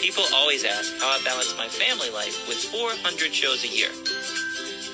[0.00, 3.90] People always ask how I balance my family life with 400 shows a year.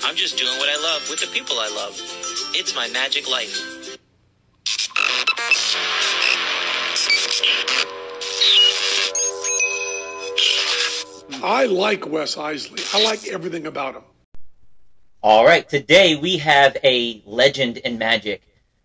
[0.04, 1.94] I'm just doing what I love with the people I love.
[2.54, 3.86] It's my magic life.
[11.44, 12.82] I like Wes Isley.
[12.92, 14.02] I like everything about him.
[15.22, 18.42] All right, today we have a legend in magic.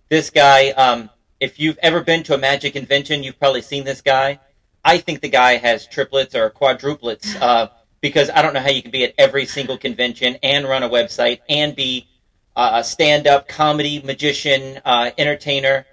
[0.09, 1.09] This guy, um,
[1.39, 4.39] if you've ever been to a magic convention, you've probably seen this guy.
[4.83, 7.69] I think the guy has triplets or quadruplets uh,
[8.01, 10.89] because I don't know how you can be at every single convention and run a
[10.89, 12.07] website and be
[12.55, 15.85] uh, a stand-up comedy magician, uh, entertainer.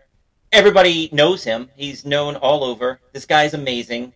[0.52, 1.68] Everybody knows him.
[1.76, 3.00] He's known all over.
[3.12, 4.14] This guy's amazing.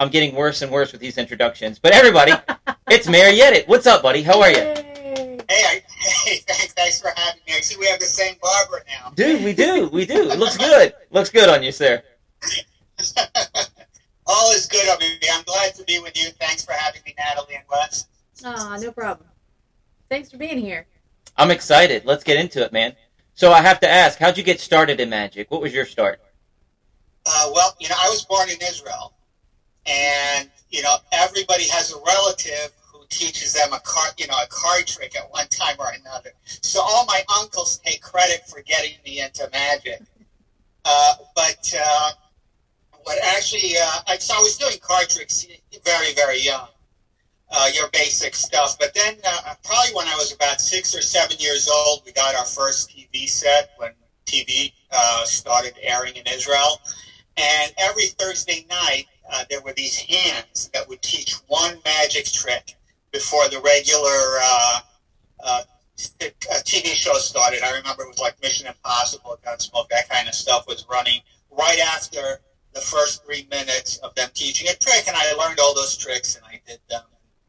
[0.00, 1.78] I'm getting worse and worse with these introductions.
[1.78, 2.32] But everybody,
[2.90, 3.68] it's Meir Yedid.
[3.68, 4.22] What's up, buddy?
[4.22, 4.56] How are you?
[4.56, 7.54] Hey, I, hey, thanks, thanks for having me.
[7.54, 9.10] I see we have the same barber now.
[9.14, 10.30] Dude, we do, we do.
[10.30, 10.94] It looks good.
[11.12, 12.02] Looks good on you, sir.
[14.26, 15.02] All is good over.
[15.32, 16.30] I'm glad to be with you.
[16.40, 18.06] Thanks for having me, Natalie and Wes.
[18.44, 19.28] Aw, no problem.
[20.08, 20.86] Thanks for being here.
[21.36, 22.04] I'm excited.
[22.04, 22.94] Let's get into it, man.
[23.34, 25.50] So I have to ask, how'd you get started in magic?
[25.50, 26.20] What was your start?
[27.26, 29.14] Uh, well, you know, I was born in Israel,
[29.86, 34.46] and you know, everybody has a relative who teaches them a card, you know, a
[34.48, 36.30] card trick at one time or another.
[36.44, 40.00] So all my uncles take credit for getting me into magic.
[40.84, 42.10] Uh, but uh,
[43.04, 45.46] what actually, uh, I, so I was doing card tricks
[45.84, 46.68] very, very young.
[47.50, 48.76] Uh, your basic stuff.
[48.80, 52.34] But then, uh, probably when I was about six or seven years old, we got
[52.34, 53.92] our first TV set when
[54.26, 56.80] TV uh, started airing in Israel.
[57.36, 62.74] And every Thursday night, uh, there were these hands that would teach one magic trick
[63.12, 64.80] before the regular uh,
[65.44, 65.62] uh,
[65.96, 67.62] TV show started.
[67.62, 71.78] I remember it was like Mission Impossible, Gunsmoke, that kind of stuff was running right
[71.94, 72.40] after
[72.74, 76.34] the first three minutes of them teaching a trick, and I learned all those tricks
[76.36, 77.02] and I did them.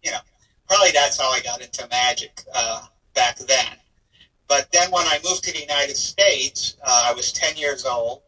[0.04, 0.20] You know,
[0.68, 2.81] probably that's how I got into magic uh,
[3.14, 3.78] back then.
[4.48, 8.22] But then when I moved to the United States, uh, I was 10 years old,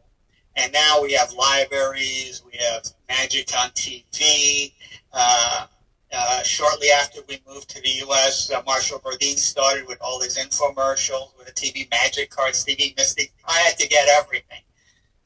[0.56, 4.72] and now we have libraries, we have magic on TV.
[5.12, 5.66] Uh,
[6.10, 10.38] uh, shortly after we moved to the U.S., uh, Marshall Brodien started with all his
[10.38, 13.30] infomercials with the TV magic cards, TV Mystic.
[13.46, 14.62] I had to get everything.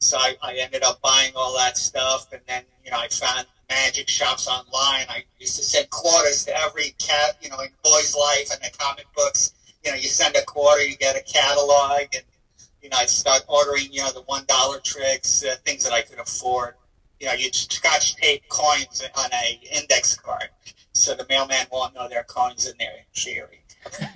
[0.03, 3.47] So I, I ended up buying all that stuff, and then you know I found
[3.69, 5.05] magic shops online.
[5.09, 8.77] I used to send quarters to every cat, you know, in Boy's Life and the
[8.77, 9.53] comic books.
[9.83, 12.23] You know, you send a quarter, you get a catalog, and
[12.81, 16.01] you know I'd start ordering, you know, the one dollar tricks, uh, things that I
[16.01, 16.75] could afford.
[17.21, 20.49] You know, you'd scotch tape coins on a index card,
[20.91, 23.05] so the mailman won't know there are coins in there.
[23.13, 23.61] Cheery.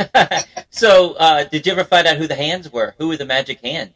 [0.70, 2.94] so, uh, did you ever find out who the hands were?
[2.98, 3.94] Who were the magic hands?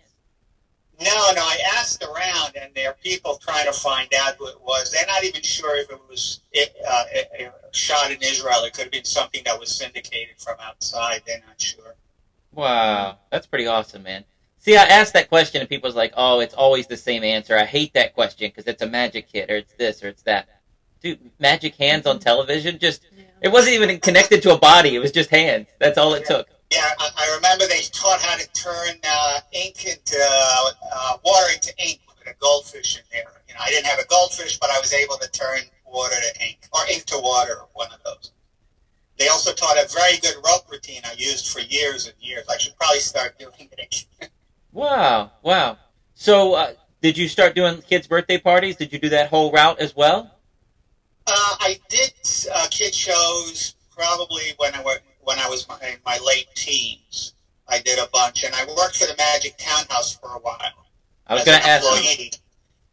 [1.02, 1.42] No, no.
[1.42, 4.92] I asked around, and there are people trying to find out who it was.
[4.92, 7.04] They're not even sure if it was it, uh,
[7.40, 8.64] a, a shot in Israel.
[8.64, 11.24] It could have been something that was syndicated from outside.
[11.26, 11.96] They're not sure.
[12.54, 14.26] Wow, that's pretty awesome, man.
[14.60, 17.66] See, I asked that question, and people's like, "Oh, it's always the same answer." I
[17.66, 20.48] hate that question because it's a magic hit, or it's this, or it's that.
[21.02, 22.78] Dude, magic hands on television?
[22.78, 23.24] Just Yeah.
[23.42, 24.96] it wasn't even connected to a body.
[24.96, 25.68] It was just hands.
[25.80, 26.48] That's all it took.
[26.72, 31.52] Yeah, I, I remember they taught how to turn uh, ink into uh, uh, water
[31.54, 33.42] into ink with a goldfish in there.
[33.50, 36.48] You know, I didn't have a goldfish, but I was able to turn water to
[36.48, 38.32] ink or ink to water, one of those.
[39.18, 42.46] They also taught a very good rope routine I used for years and years.
[42.50, 44.30] I should probably start doing it again.
[44.74, 45.80] Wow, wow.
[46.14, 46.72] So, uh,
[47.02, 48.78] did you start doing kids' birthday parties?
[48.78, 50.30] Did you do that whole route as well?
[51.28, 52.14] Uh, I did
[52.54, 57.34] uh, kid shows probably when I was when I was in my late teens.
[57.68, 60.88] I did a bunch, and I worked for the Magic Townhouse for a while.
[61.28, 61.84] I was going to ask.
[61.84, 61.90] you.
[61.90, 62.32] employee.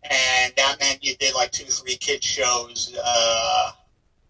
[0.04, 3.72] And that meant you did like two, three kid shows, uh,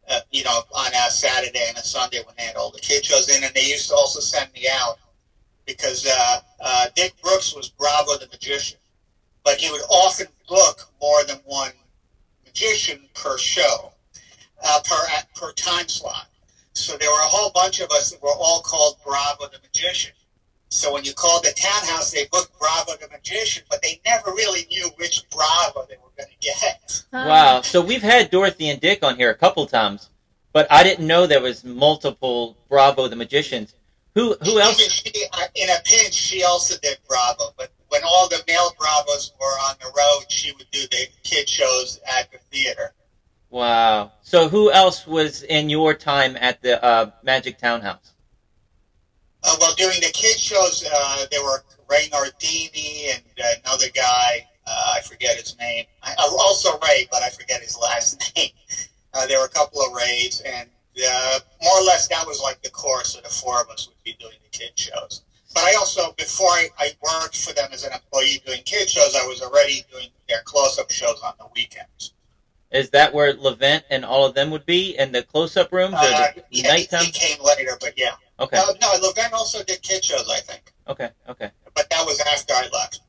[0.09, 3.05] uh, you know, on a Saturday and a Sunday when they had all the kid
[3.05, 4.99] shows in, and they used to also send me out
[5.67, 8.79] because uh, uh, Dick Brooks was Bravo the magician,
[9.45, 11.73] but he would often book more than one
[12.47, 13.93] magician per show,
[14.65, 14.97] uh, per
[15.35, 16.27] per time slot.
[16.79, 20.13] So there were a whole bunch of us that were all called Bravo the magician.
[20.71, 24.67] So when you called the townhouse, they booked Bravo the magician, but they never really
[24.71, 27.05] knew which Bravo they were going to get.
[27.13, 27.63] Wow.
[27.63, 30.11] So we've had Dorothy and Dick on here a couple times,
[30.53, 33.75] but I didn't know there was multiple Bravo the magicians.
[34.15, 34.79] Who who else?
[34.81, 39.33] she, uh, in a pinch, she also did Bravo, but when all the male Bravos
[39.41, 42.93] were on the road, she would do the kid shows at the theater.
[43.51, 44.13] Wow.
[44.23, 48.13] So who else was in your time at the uh, Magic Townhouse?
[49.43, 54.47] Uh, well, doing the kid shows, uh, there were Ray Nardini and uh, another guy.
[54.67, 55.87] Uh, I forget his name.
[56.03, 58.51] I, uh, also Ray, but I forget his last name.
[59.99, 60.69] grades, and
[61.07, 64.03] uh, more or less that was like the course of the four of us would
[64.05, 65.23] be doing the kid shows.
[65.55, 69.17] But I also, before I, I worked for them as an employee doing kid shows,
[69.17, 72.13] I was already doing their close-up shows on the weekends.
[72.71, 75.99] Is that where Levent and all of them would be in the close-up rooms or
[75.99, 77.05] Uh, the yeah, nighttime?
[77.05, 78.15] he came later, but yeah.
[78.41, 81.51] Okay, Uh, no, Levin also did kid shows, I think, okay, okay.
[81.75, 83.01] but that was after I left.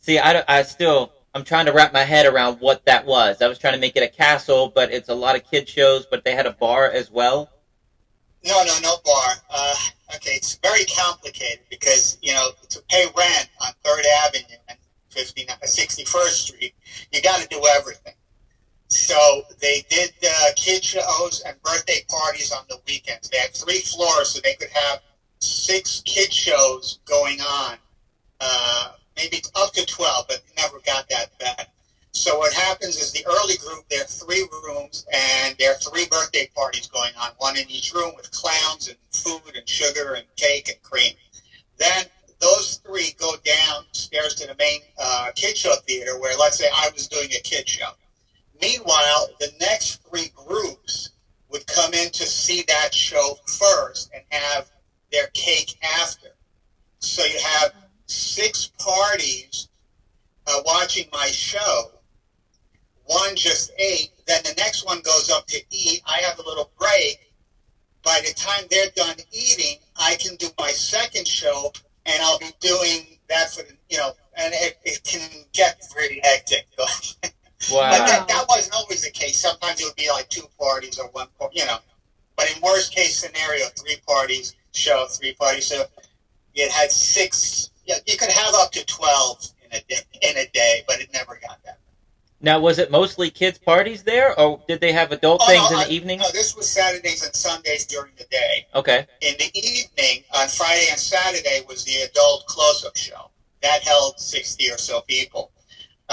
[0.00, 3.40] See, I, I still, I'm trying to wrap my head around what that was.
[3.42, 6.06] I was trying to make it a castle, but it's a lot of kid shows,
[6.06, 7.50] but they had a bar as well.
[8.44, 9.28] No, no, no bar.
[9.48, 9.74] Uh,
[10.16, 14.76] okay, it's very complicated because you know to pay rent on Third Avenue and
[15.10, 16.74] 59, 61st Street,
[17.12, 18.11] you got to do everything.
[19.12, 23.28] So they did uh, kid shows and birthday parties on the weekends.
[23.28, 25.00] They had three floors, so they could have
[25.38, 27.76] six kid shows going on.
[28.40, 31.66] Uh, maybe up to 12, but never got that bad.
[32.12, 36.06] So what happens is the early group, there are three rooms, and there are three
[36.10, 40.24] birthday parties going on, one in each room with clowns and food and sugar and
[40.36, 41.12] cake and cream.
[41.76, 42.06] Then
[42.40, 46.88] those three go downstairs to the main uh, kid show theater where, let's say, I
[46.94, 47.90] was doing a kid show.
[48.62, 51.10] Meanwhile, the next three groups
[51.50, 54.70] would come in to see that show first and have
[55.10, 56.28] their cake after.
[57.00, 57.72] So you have
[58.06, 59.68] six parties
[60.46, 61.98] uh, watching my show.
[63.04, 66.00] One just ate, then the next one goes up to eat.
[66.06, 67.18] I have a little break.
[68.04, 71.72] By the time they're done eating, I can do my second show,
[72.06, 76.20] and I'll be doing that for the, you know, and it, it can get pretty
[76.22, 76.66] hectic.
[77.70, 77.90] But Wow.
[78.06, 79.36] that, that wasn't always the case.
[79.38, 81.78] Sometimes it would be like two parties or one, par- you know.
[82.36, 85.66] But in worst case scenario, three parties show, three parties.
[85.66, 85.84] So
[86.54, 87.70] you had six.
[87.86, 91.12] Yeah, you could have up to twelve in a day, in a day, but it
[91.12, 91.78] never got that.
[92.40, 95.76] Now, was it mostly kids' parties there, or did they have adult Oh, things no,
[95.76, 96.18] in I- the uh, evening?
[96.18, 98.66] No, this was Saturdays and Sundays during the day.
[98.74, 99.06] Okay.
[99.20, 103.30] In the evening, on Friday and Saturday, was the adult close-up show.
[103.62, 105.51] That held 60 or so people.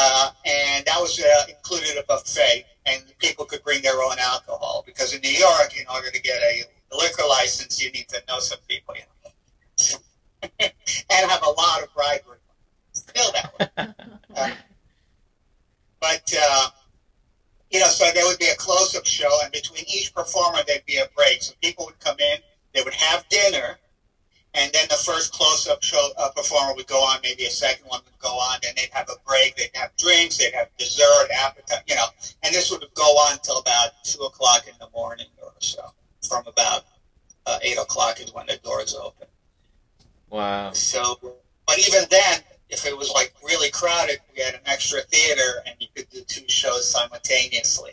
[0.01, 4.81] Uh, and that was uh, included a buffet, and people could bring their own alcohol.
[4.85, 6.63] Because in New York, in order to get a
[6.95, 8.95] liquor license, you need to know some people.
[8.95, 9.97] You know?
[11.11, 12.37] and have a lot of bribery.
[12.93, 13.87] Still that way.
[14.35, 14.51] Uh,
[15.99, 16.69] but, uh,
[17.71, 20.97] you know, so there would be a close-up show, and between each performer, there'd be
[20.97, 21.41] a break.
[21.41, 22.37] So people would come in,
[22.73, 23.79] they would have dinner,
[24.53, 27.19] and then the first close-up show uh, performer would go on.
[27.23, 28.59] Maybe a second one go on.
[28.61, 29.55] Then they'd have a break.
[29.55, 30.37] They'd have drinks.
[30.37, 31.83] They'd have dessert, appetite.
[31.87, 32.07] You know,
[32.43, 35.81] and this would go on until about two o'clock in the morning or so.
[36.27, 36.85] From about
[37.45, 39.27] uh, eight o'clock is when the doors open.
[40.29, 40.71] Wow.
[40.73, 41.17] So,
[41.65, 45.75] but even then, if it was like really crowded, we had an extra theater and
[45.79, 47.91] you could do two shows simultaneously.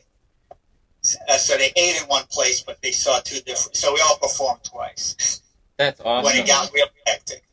[1.28, 3.76] Uh, so they ate in one place, but they saw two different.
[3.76, 5.40] So we all performed twice
[5.78, 6.24] That's awesome.
[6.24, 7.45] when it got real hectic.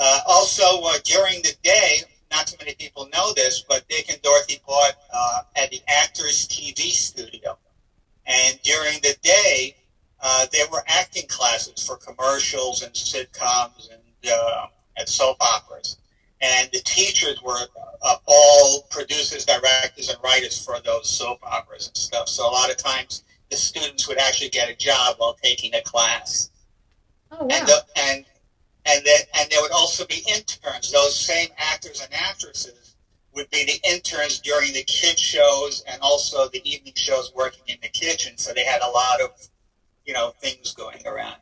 [0.00, 2.00] Uh, also, uh, during the day,
[2.30, 6.48] not too many people know this, but Dick and Dorothy bought uh, at the Actors
[6.48, 7.58] TV studio.
[8.24, 9.76] And during the day,
[10.22, 14.66] uh, there were acting classes for commercials and sitcoms and, uh,
[14.96, 15.98] and soap operas.
[16.40, 17.58] And the teachers were
[18.02, 22.28] uh, all producers, directors, and writers for those soap operas and stuff.
[22.28, 25.82] So a lot of times the students would actually get a job while taking a
[25.82, 26.48] class
[27.32, 27.48] Oh wow.
[27.52, 28.24] and the, and
[28.86, 30.90] and then and there would also be interns.
[30.90, 32.96] Those same actors and actresses
[33.34, 37.76] would be the interns during the kid shows and also the evening shows working in
[37.82, 38.36] the kitchen.
[38.36, 39.30] So they had a lot of
[40.04, 41.36] you know things going around.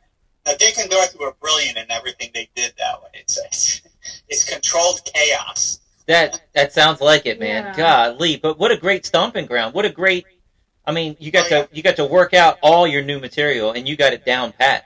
[0.45, 3.09] Now Dick and Dorothy were brilliant in everything they did that way.
[3.13, 3.81] It's it's,
[4.27, 5.79] it's controlled chaos.
[6.07, 7.65] That that sounds like it, man.
[7.65, 7.75] Yeah.
[7.75, 9.73] Golly, but what a great stomping ground.
[9.73, 10.25] What a great.
[10.85, 11.61] I mean, you got Oh, yeah.
[11.65, 14.51] to you got to work out all your new material, and you got it down
[14.53, 14.85] pat.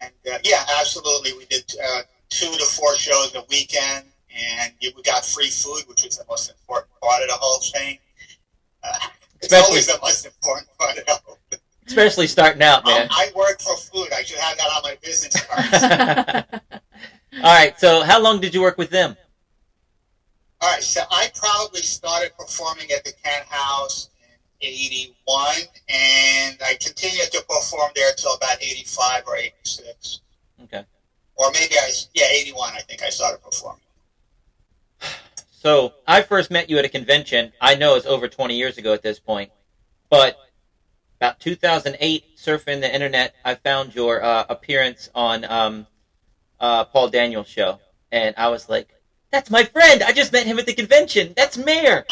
[0.00, 5.02] And uh, yeah, absolutely, we did uh, two to four shows a weekend, and we
[5.02, 7.98] got free food, which was the most important part of the whole thing.
[8.82, 8.98] Uh,
[9.36, 11.58] it's Especially- always the most important part of the whole thing.
[11.86, 13.08] Especially starting out, Um, man.
[13.10, 14.12] I work for food.
[14.12, 16.44] I should have that on my business card.
[17.42, 17.80] all right.
[17.80, 19.16] So, how long did you work with them?
[20.60, 24.17] All right, so I probably started performing at the Kent House in
[24.60, 25.54] '81,
[25.88, 30.20] and I continued to perform there until about '85 or '86,
[30.64, 30.84] Okay.
[31.36, 32.72] or maybe I yeah '81.
[32.74, 33.82] I think I started performing.
[35.60, 37.52] So, I first met you at a convention.
[37.60, 39.50] I know it's over 20 years ago at this point,
[40.08, 40.38] but
[41.20, 45.88] about 2008, surfing the internet, I found your uh, appearance on um,
[46.60, 47.80] uh, Paul Daniels' show,
[48.12, 48.94] and I was like,
[49.32, 50.00] "That's my friend!
[50.04, 51.34] I just met him at the convention.
[51.36, 52.06] That's Meir."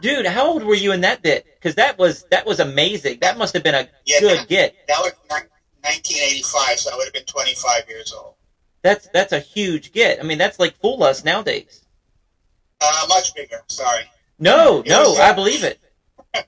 [0.00, 1.46] Dude, how old were you in that bit?
[1.58, 3.18] Because that was that was amazing.
[3.20, 4.74] That must have been a Yeah, good that, get.
[4.88, 5.48] that was ni-
[5.82, 8.34] 1985, so I would have been 25 years old.
[8.82, 10.18] That's that's a huge get.
[10.20, 11.82] I mean, that's like Fool Us nowadays.
[12.80, 13.62] Uh, much bigger.
[13.68, 14.10] Sorry.
[14.38, 15.78] No, It no, was, I uh, believe it.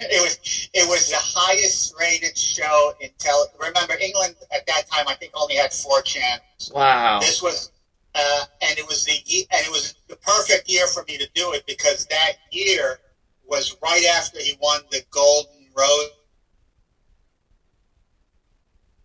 [0.00, 3.46] It was it was the highest rated show in tele.
[3.58, 6.70] Remember, England at that time I think only had four channels.
[6.74, 7.20] Wow.
[7.20, 7.70] This was,
[8.14, 9.12] uh, and it was the
[9.50, 13.00] and it was the perfect year for me to do it because that year
[13.46, 16.10] was right after he won the Golden Rose.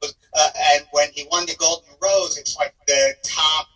[0.01, 3.67] Uh, and when he won the Golden Rose, it's like the top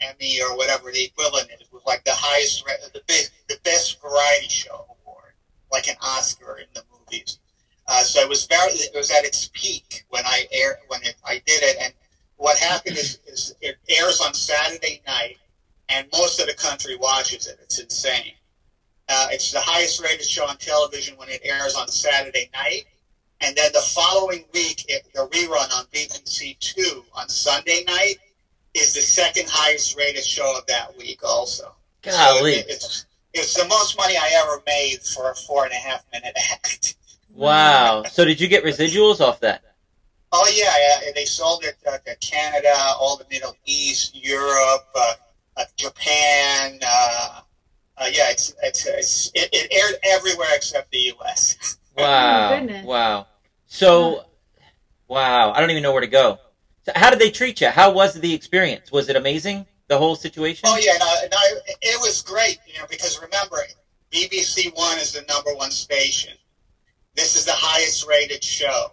[0.00, 1.62] Emmy or whatever the equivalent is.
[1.62, 5.32] It was like the highest, ra- the best, the best variety show award,
[5.72, 7.38] like an Oscar in the movies.
[7.86, 11.16] Uh, so it was very, it was at its peak when I air when it,
[11.24, 11.76] I did it.
[11.80, 11.92] And
[12.38, 15.36] what happened is, is it airs on Saturday night,
[15.88, 17.58] and most of the country watches it.
[17.62, 18.32] It's insane.
[19.08, 22.84] Uh, it's the highest rated show on television when it airs on Saturday night.
[23.40, 28.16] And then the following week, it, the rerun on BBC Two on Sunday night
[28.74, 31.20] is the second highest rated show of that week.
[31.24, 33.04] Also, So it- it's
[33.34, 36.96] it's the most money I ever made for a four and a half minute act.
[37.34, 38.02] Wow.
[38.10, 39.62] So did you get residuals off that?
[40.32, 40.72] Oh yeah,
[41.04, 41.10] yeah.
[41.14, 45.14] They sold it uh, to Canada, all the Middle East, Europe, uh,
[45.56, 46.78] uh, Japan.
[46.86, 47.40] Uh,
[47.96, 51.76] uh, yeah, it's, it's, it's it, it aired everywhere except the U.S.
[51.96, 52.60] Wow.
[52.60, 52.86] goodness.
[52.86, 53.26] wow.
[53.66, 54.22] So,
[55.08, 55.52] wow.
[55.52, 56.38] I don't even know where to go.
[56.84, 57.68] So how did they treat you?
[57.70, 58.92] How was the experience?
[58.92, 59.66] Was it amazing?
[59.88, 60.68] The whole situation?
[60.68, 61.38] Oh yeah, no, no,
[61.82, 62.60] it was great.
[62.66, 63.56] You know, because remember,
[64.12, 66.34] BBC One is the number one station.
[67.14, 68.92] This is the highest rated show.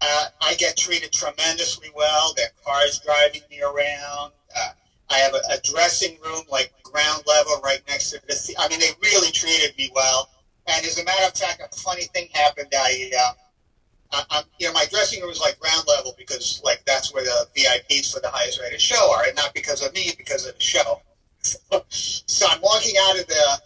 [0.00, 2.32] Uh, I get treated tremendously well.
[2.36, 4.32] There are cars driving me around.
[4.54, 4.70] Uh,
[5.08, 8.54] I have a, a dressing room, like ground level, right next to the.
[8.58, 10.28] I mean, they really treated me well.
[10.66, 12.72] And as a matter of fact, a funny thing happened.
[12.76, 13.32] I, uh,
[14.12, 17.22] I, I, you know, my dressing room is like ground level because, like, that's where
[17.24, 20.54] the VIPs for the highest rated show are, and not because of me, because of
[20.56, 21.00] the show.
[21.88, 23.58] so I'm walking out of the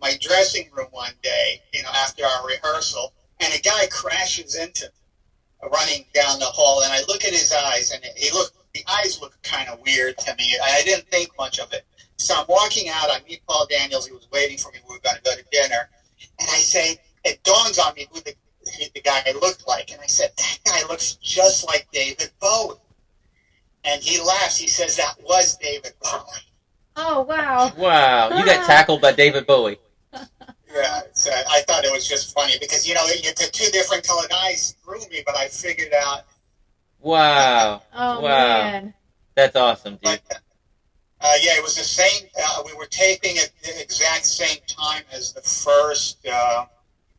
[0.00, 4.84] my dressing room one day, you know, after our rehearsal, and a guy crashes into
[4.84, 4.90] me,
[5.70, 9.20] running down the hall, and I look at his eyes, and he look the eyes
[9.20, 10.56] look kind of weird to me.
[10.62, 11.84] I didn't think much of it.
[12.16, 13.08] So I'm walking out.
[13.10, 14.06] I meet Paul Daniels.
[14.06, 14.78] He was waiting for me.
[14.88, 15.88] We were going to go to dinner,
[16.40, 18.34] and I say, it dawns on me who the
[18.94, 22.76] the guy looked like, and I said, that guy looks just like David Bowie.
[23.84, 24.56] And he laughs.
[24.56, 26.22] He says, that was David Bowie.
[26.96, 27.72] Oh wow.
[27.76, 28.38] Wow.
[28.38, 29.78] You got tackled by David Bowie.
[30.74, 34.02] Yeah, so I thought it was just funny because you know you the two different
[34.06, 36.22] colored eyes threw me, but I figured out.
[37.00, 37.82] Wow.
[37.94, 38.62] Oh Wow.
[38.62, 38.94] man.
[39.36, 40.20] That's awesome, dude.
[40.28, 40.40] But
[41.20, 42.28] uh, yeah, it was the same.
[42.40, 46.18] Uh, we were taping at the exact same time as the first.
[46.26, 46.66] Uh,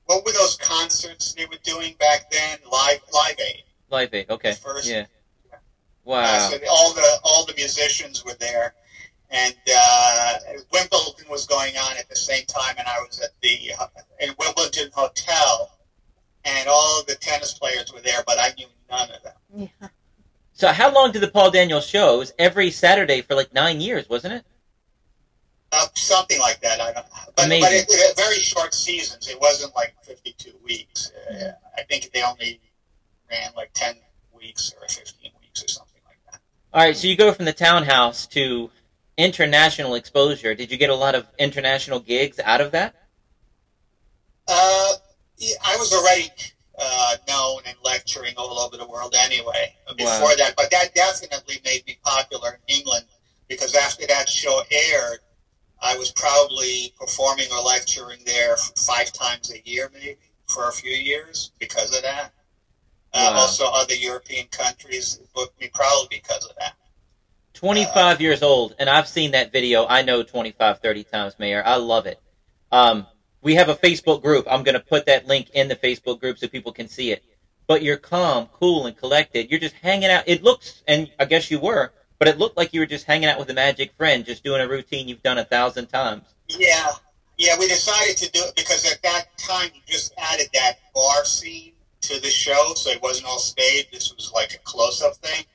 [0.06, 2.58] what were those concerts they were doing back then?
[2.70, 3.64] Live, Live Aid.
[3.90, 4.30] Live Aid.
[4.30, 4.52] Okay.
[4.54, 4.88] First.
[4.90, 5.06] Yeah.
[5.52, 5.58] Uh,
[6.04, 6.38] Wow.
[6.38, 8.76] so all the all the musicians were there,
[9.30, 10.34] and uh,
[10.72, 13.88] Wimbledon was going on at the same time, and I was at the uh,
[14.20, 15.78] in Wimbledon Hotel,
[16.44, 19.70] and all of the tennis players were there, but I knew none of them.
[19.82, 19.88] Yeah.
[20.54, 24.36] So how long did the Paul Daniels shows every Saturday for like nine years, wasn't
[24.36, 24.46] it?
[25.72, 26.80] Uh, something like that.
[26.80, 27.06] I don't.
[27.36, 27.62] But, Amazing.
[27.62, 29.28] but it, it, very short seasons.
[29.28, 31.12] It wasn't like fifty-two weeks.
[31.30, 32.62] Uh, I think they only
[33.30, 33.96] ran like ten
[34.34, 36.40] weeks or fifteen weeks or something like that.
[36.74, 36.96] All right.
[36.96, 38.70] So you go from the townhouse to
[39.18, 40.54] international exposure.
[40.56, 42.94] Did you get a lot of international gigs out of that?
[44.48, 44.94] Uh,
[45.64, 46.32] I was already
[46.78, 50.36] uh, known and lecturing all over the world anyway before Wow.
[50.38, 53.06] that, but that definitely made me popular in England
[53.48, 55.20] because after that show aired,
[55.82, 60.18] I was probably performing or lecturing there five times a year, maybe
[60.48, 62.32] for a few years because of that.
[63.14, 66.76] Uh, Also, other European countries booked me probably because of that.
[67.56, 71.64] 25 years old, and I've seen that video, I know 25, 30 times, Meir.
[71.66, 72.20] I love it.
[72.72, 73.08] Um,
[73.42, 74.46] we have a Facebook group.
[74.50, 77.24] I'm going to put that link in the Facebook group so people can see it.
[77.68, 79.50] But you're calm, cool, and collected.
[79.50, 80.24] You're just hanging out.
[80.28, 83.30] It looks, and I guess you were, but it looked like you were just hanging
[83.30, 86.24] out with a magic friend, just doing a routine you've done a thousand times.
[86.50, 86.92] Yeah,
[87.38, 91.26] yeah, we decided to do it because at that time you just added that bar
[91.26, 93.92] scene to the show, so it wasn't all staged.
[93.92, 95.46] This was like a close-up thing.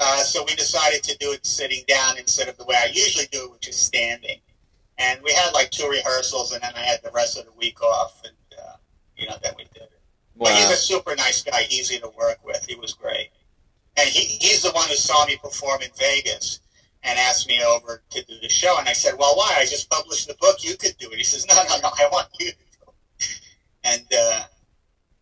[0.00, 3.26] Uh, so we decided to do it sitting down instead of the way I usually
[3.32, 4.40] do it, which is standing.
[4.98, 7.82] And we had like two rehearsals, and then I had the rest of the week
[7.82, 8.76] off, and uh,
[9.16, 10.00] you know, then we did it.
[10.36, 12.64] But he's a super nice guy, easy to work with.
[12.68, 13.30] He was great,
[13.96, 16.60] and he, he's the one who saw me perform in Vegas.
[17.04, 18.76] and asked me over to do the show.
[18.78, 19.54] And I said, "Well, why?
[19.56, 20.64] I just published the book.
[20.64, 21.90] You could do it." He says, "No, no, no.
[21.96, 23.40] I want you to do it."
[23.84, 24.42] And uh,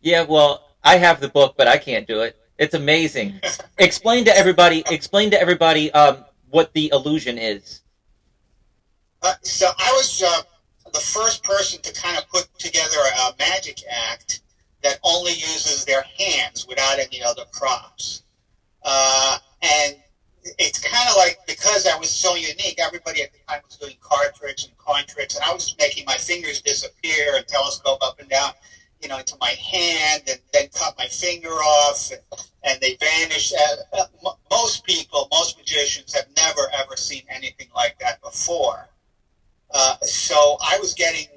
[0.01, 2.35] Yeah, well, I have the book, but I can't do it.
[2.57, 3.39] It's amazing.
[3.77, 4.83] explain to everybody.
[4.89, 7.81] Explain to everybody um, what the illusion is.
[9.21, 10.41] uh, so I was uh,
[10.93, 12.97] the first person to kind of put together
[13.27, 14.41] a magic act
[14.83, 18.23] that only uses their hands without any other props.
[18.83, 19.97] Uh, and
[20.57, 23.95] it's kind of like because I was so unique, everybody at the time was doing
[23.99, 28.19] card tricks and coin tricks, and I was making my fingers disappear and telescope up
[28.19, 28.51] and down,
[29.01, 32.21] you know, into my hand, and then cut my finger off, and,
[32.63, 33.53] and they vanished.
[33.53, 38.89] Uh, uh, most people, most magicians, have never ever seen anything like that before.
[39.71, 41.27] Uh, so I was getting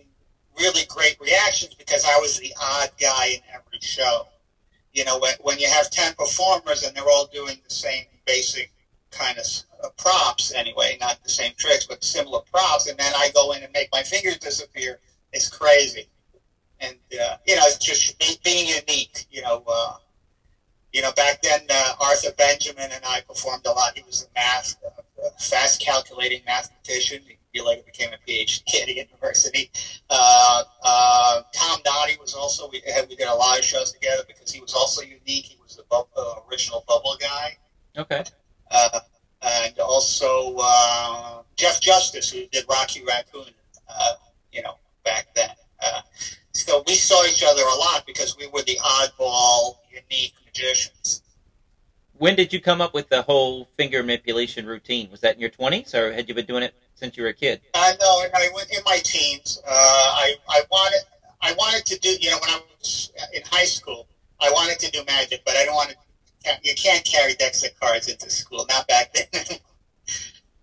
[0.59, 4.29] really great reactions because I was the odd guy in every show.
[4.93, 8.73] You know, when, when you have 10 performers and they're all doing the same basic
[9.11, 9.45] kind of
[9.83, 13.63] uh, props anyway, not the same tricks, but similar props, and then I go in
[13.63, 15.01] and make my fingers disappear,
[15.33, 16.09] it's crazy.
[16.81, 19.63] And, uh, you know, it's just be- being unique, you know.
[19.67, 19.97] Uh,
[20.93, 23.93] you know, back then, uh, Arthur Benjamin and I performed a lot.
[23.97, 27.23] He was a math, uh, fast calculating mathematician.
[27.53, 29.71] He later became a PhD at university.
[30.09, 34.23] Uh, uh, Tom Noddy was also we had we did a lot of shows together
[34.27, 35.45] because he was also unique.
[35.45, 37.57] He was the bu- uh, original bubble guy,
[37.97, 38.25] Okay.
[38.71, 39.01] uh,
[39.43, 43.53] and also uh, Jeff Justice who did Rocky Raccoon.
[43.89, 44.13] Uh,
[44.53, 45.51] you know, back then.
[46.69, 51.23] Uh, so we saw each other a lot because we were the oddball, unique magicians.
[52.19, 55.11] When did you come up with the whole finger manipulation routine?
[55.11, 57.35] Was that in your twenties, or had you been doing it since you were a
[57.35, 57.61] kid?
[57.75, 58.25] I know.
[58.35, 59.59] I went in my teens.
[59.67, 61.01] Uh, I I wanted
[61.41, 64.07] I wanted to do you know when I was in high school
[64.41, 65.97] I wanted to do magic, but I don't want to.
[66.63, 69.27] You can't carry decks of cards into school, not back then.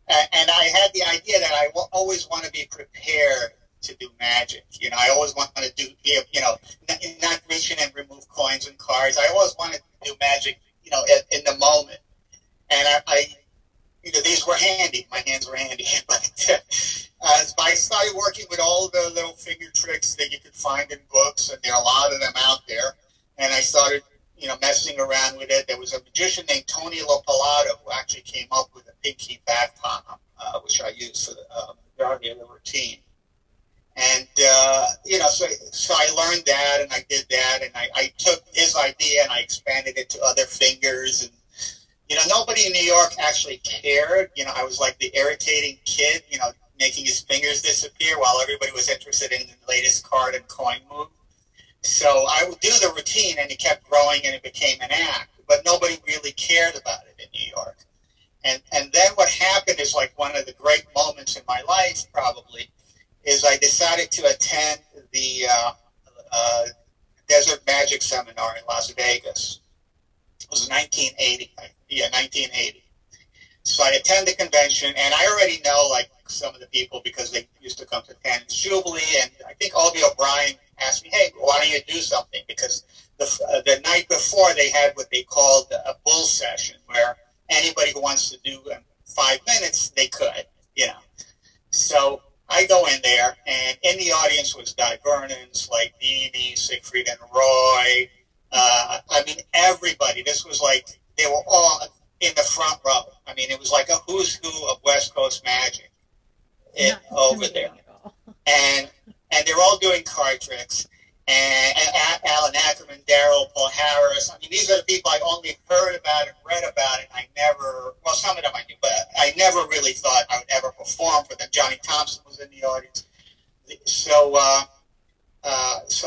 [0.08, 3.52] and I had the idea that I always want to be prepared
[3.82, 4.66] to do magic.
[4.80, 6.56] You know, I always want to do you know
[6.90, 9.18] not, not reach and remove coins and cards.
[9.18, 10.60] I always wanted to do magic.
[10.84, 11.57] You know, in, in the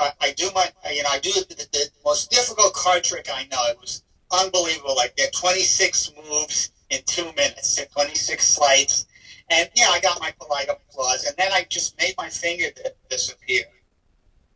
[0.01, 3.45] I, I do my, you know, I do the, the most difficult card trick I
[3.53, 3.63] know.
[3.69, 4.97] It was unbelievable.
[4.97, 9.07] Like there are 26 moves in two minutes, 26 slides,
[9.51, 12.67] and yeah, I got my polite applause, and then I just made my finger
[13.09, 13.65] disappear,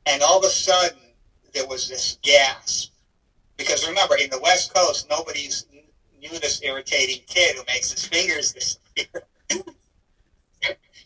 [0.07, 0.99] and all of a sudden
[1.53, 2.91] there was this gasp
[3.57, 5.67] because remember in the West Coast nobody's
[6.21, 9.07] knew this irritating kid who makes his fingers disappear.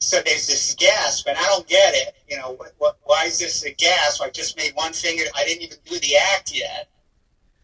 [0.00, 2.14] So there's this gasp, and I don't get it.
[2.28, 4.22] You know, what, what, why is this a gasp?
[4.22, 5.24] I just made one finger.
[5.34, 6.88] I didn't even do the act yet,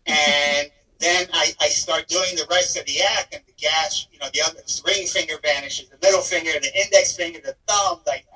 [0.07, 0.69] and
[0.99, 4.29] then I, I start doing the rest of the act, and the gasp, you know,
[4.33, 8.27] the other the ring finger vanishes, the middle finger, the index finger, the thumb, like,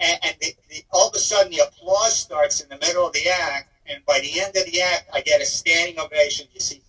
[0.00, 3.12] and, and the, the, all of a sudden the applause starts in the middle of
[3.12, 6.46] the act, and by the end of the act, I get a standing ovation.
[6.52, 6.82] You see,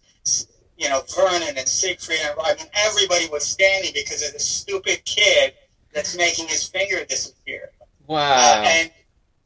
[0.78, 5.04] you know, Vernon and Siegfried, and I mean, everybody was standing because of this stupid
[5.06, 5.54] kid
[5.94, 7.72] that's making his finger disappear.
[8.08, 8.62] Wow.
[8.62, 8.92] Uh, and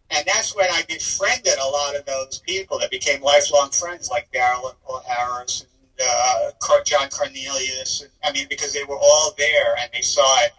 [0.10, 4.32] and that's when I befriended a lot of those people that became lifelong friends, like
[4.32, 6.52] Daryl and Paul Harris and uh,
[6.86, 8.02] John Cornelius.
[8.02, 10.52] And, I mean, because they were all there and they saw it.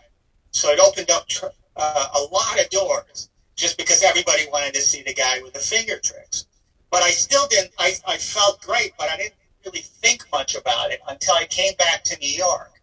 [0.50, 4.80] So it opened up tr- uh, a lot of doors just because everybody wanted to
[4.80, 6.46] see the guy with the finger tricks.
[6.90, 10.90] But I still didn't, I, I felt great, but I didn't really think much about
[10.90, 12.73] it until I came back to New York.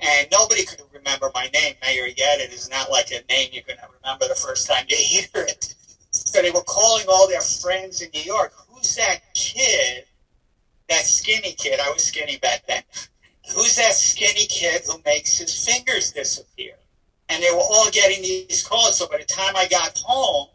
[0.00, 2.40] And nobody could remember my name, Meir Yedid.
[2.40, 5.26] It is not like a name you're going to remember the first time you hear
[5.34, 5.74] it.
[6.10, 8.52] So they were calling all their friends in New York.
[8.68, 10.04] Who's that kid?
[10.88, 11.80] That skinny kid.
[11.80, 12.82] I was skinny back then.
[13.54, 16.74] Who's that skinny kid who makes his fingers disappear?
[17.28, 18.96] And they were all getting these calls.
[18.96, 20.48] So by the time I got home,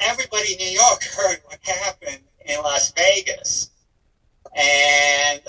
[0.00, 3.70] everybody in New York heard what happened in Las Vegas.
[4.54, 5.40] And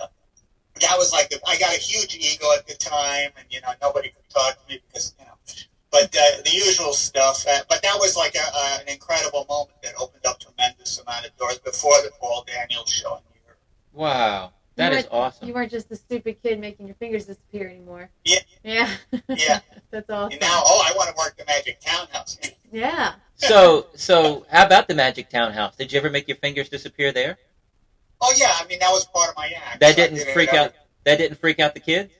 [0.82, 4.10] that was like, I got a huge ego at the time, and, you know, nobody
[4.10, 5.32] could talk to me because, you know,
[5.92, 7.46] but uh, the usual stuff.
[7.48, 11.26] Uh, but that was like a, a, an incredible moment that opened up tremendous amount
[11.26, 13.60] of doors before the Paul Daniels show in New York.
[13.94, 14.54] Wow.
[14.76, 15.48] That you is awesome.
[15.48, 18.10] You weren't just the stupid kid making your fingers disappear anymore.
[18.24, 18.40] Yeah.
[18.64, 18.90] Yeah.
[19.28, 19.60] Yeah.
[19.92, 20.32] That's awesome.
[20.32, 22.38] And now, oh, I want to work the Magic Townhouse.
[22.72, 23.14] Yeah.
[23.36, 25.76] So, so how about the Magic Townhouse?
[25.76, 27.38] Did you ever make your fingers disappear there?
[28.22, 29.80] Oh yeah, I mean that was part of my act.
[29.80, 30.74] That didn't did freak every- out.
[31.04, 32.14] That didn't freak out the kids.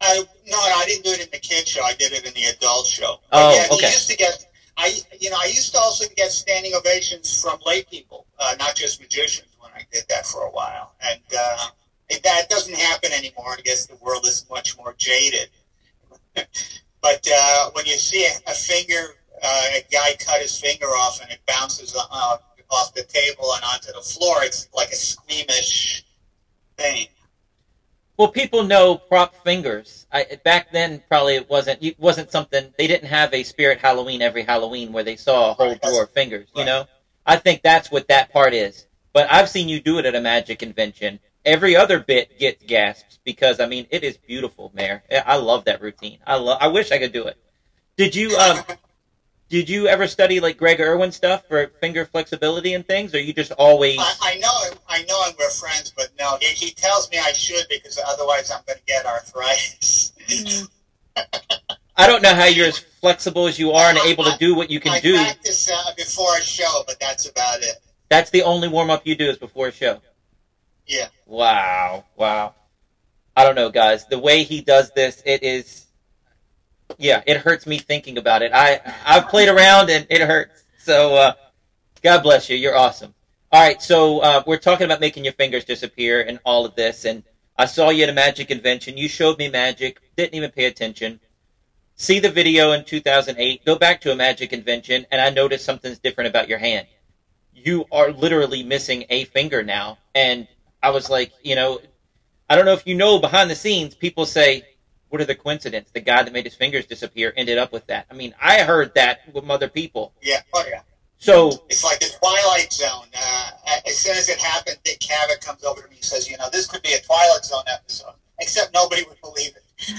[0.00, 1.82] I, no, no, I didn't do it in the kid show.
[1.82, 3.18] I did it in the adult show.
[3.32, 3.86] Oh, yeah, okay.
[3.86, 4.44] Used to get,
[4.76, 8.74] I, you know, I used to also get standing ovations from lay people, uh, not
[8.74, 9.48] just magicians.
[9.58, 11.68] When I did that for a while, and uh,
[12.10, 13.54] it, that doesn't happen anymore.
[13.58, 15.48] I guess the world is much more jaded.
[16.34, 21.20] but uh, when you see a, a finger, uh, a guy cut his finger off,
[21.22, 22.36] and it bounces uh,
[22.70, 26.04] off the table and onto the floor, it's like a squeamish
[26.76, 27.08] thing.
[28.16, 30.06] Well, people know prop fingers.
[30.10, 31.82] I, back then, probably it wasn't.
[31.82, 35.54] It wasn't something they didn't have a spirit Halloween every Halloween where they saw a
[35.54, 36.48] whole Right, drawer of fingers.
[36.54, 36.86] You know,
[37.26, 38.86] I think that's what that part is.
[39.12, 41.20] But I've seen you do it at a magic convention.
[41.44, 45.02] Every other bit gets gasps because I mean it is beautiful, Meir.
[45.10, 46.18] I I love that routine.
[46.26, 46.58] I love.
[46.60, 47.36] I wish I could do it.
[47.98, 48.64] Did you um?
[49.48, 53.32] Did you ever study like Greg Irwin stuff for finger flexibility and things, or you
[53.32, 53.98] just always?
[53.98, 54.78] I, I know.
[54.88, 55.34] I know him.
[55.38, 58.84] We're friends, but no, he, he tells me I should because otherwise I'm going to
[58.86, 60.12] get arthritis.
[61.96, 64.70] I don't know how you're as flexible as you are and able to do what
[64.70, 65.14] you can I do.
[65.14, 67.76] practice uh, before a show, but that's about it.
[68.08, 70.02] That's the only warm up you do is before a show.
[70.86, 71.08] Yeah.
[71.24, 72.54] Wow, wow.
[73.36, 74.06] I don't know, guys.
[74.06, 75.85] The way he does this, it is,
[76.98, 78.52] yeah, it hurts me thinking about it.
[78.54, 80.64] I I've played around and it hurts.
[80.78, 81.32] So, uh,
[82.02, 82.56] God bless you.
[82.56, 83.14] You're awesome.
[83.52, 87.04] All right, so uh, we're talking about making your fingers disappear and all of this,
[87.04, 87.22] and
[87.56, 88.96] I saw you at a magic convention.
[88.96, 91.20] You showed me magic, didn't even pay attention.
[91.94, 93.64] See the video in 2008.
[93.64, 96.86] Go back to a magic convention, and I noticed something's different about your hand.
[97.54, 100.46] You are literally missing a finger now, and
[100.82, 101.80] I was like, you know,
[102.50, 104.64] I don't know if you know behind the scenes, people say,
[105.08, 105.92] what are the coincidences?
[105.92, 108.06] The guy that made his fingers disappear ended up with that.
[108.10, 110.12] I mean, I heard that with other people.
[110.22, 110.40] Yeah.
[110.52, 110.82] Oh, yeah.
[111.18, 113.06] So, It's like the Twilight Zone.
[113.18, 113.50] Uh,
[113.86, 116.48] as soon as it happened, Dick Cavett comes over to me and says, you know,
[116.52, 119.94] this could be a Twilight Zone episode, except nobody would believe it.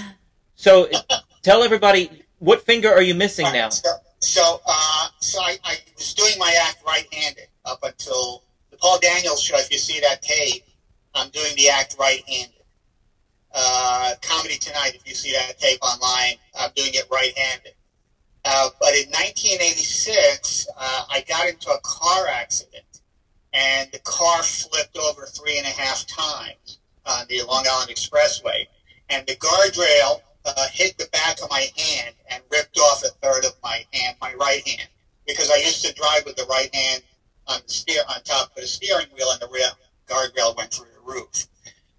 [0.54, 0.88] so
[1.42, 3.68] tell everybody, what finger are you missing Right, now?
[3.70, 3.90] So,
[4.20, 9.42] so, uh, so I, I was doing my act right-handed up until the Paul Daniels
[9.42, 9.56] show.
[9.56, 10.64] If you see that tape,
[11.14, 12.54] I'm doing the act right-handed.
[13.60, 17.74] Uh, Comedy Tonight, if you see that tape online, I'm doing it right-handed.
[18.44, 23.00] Uh, but in 1986, uh, I got into a car accident,
[23.52, 28.66] and the car flipped over three and a half times on the Long Island Expressway,
[29.10, 33.44] and the guardrail uh, hit the back of my hand and ripped off a third
[33.44, 34.88] of my hand, my right hand,
[35.26, 37.02] because I used to drive with the right hand
[37.48, 39.68] on the steer on top of the steering wheel, and the rear
[40.06, 41.48] guardrail went through the roof.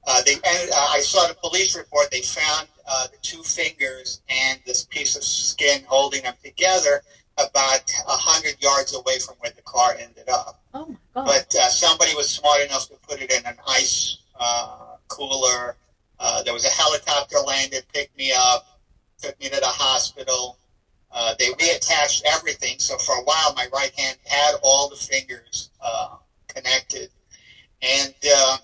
[0.06, 2.10] Uh, they, and, uh, I saw the police report.
[2.12, 7.02] They found uh, the two fingers and this piece of skin holding them together
[7.38, 10.62] about a hundred yards away from where the car ended up.
[10.74, 11.26] Oh my god.
[11.26, 15.76] But uh, somebody was smart enough to put it in an ice uh, cooler.
[16.20, 18.68] Uh, there was a helicopter landed, picked me up,
[19.22, 20.58] took me to the hospital.
[21.12, 25.72] Uh, they reattached everything, so for a while my right hand had all the fingers
[25.82, 26.16] uh,
[26.48, 27.10] connected,
[27.82, 28.58] and uh,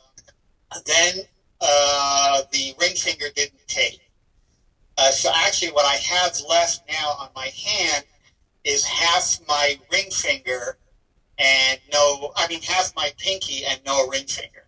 [0.85, 1.23] then
[1.61, 4.01] uh, the ring finger didn't take.
[4.97, 8.05] Uh, so actually, what I have left now on my hand
[8.63, 10.77] is half my ring finger
[11.37, 14.67] and no, I mean half my pinky and no ring finger.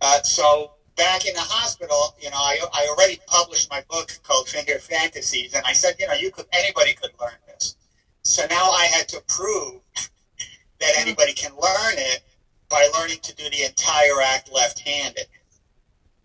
[0.00, 4.48] Uh, so back in the hospital, you know, I, I already published my book called
[4.48, 7.76] Finger Fantasies, and I said, you know, you could anybody could learn this.
[8.24, 9.80] So now I had to prove
[10.80, 12.20] that anybody can learn it
[12.72, 15.26] by learning to do the entire act left-handed.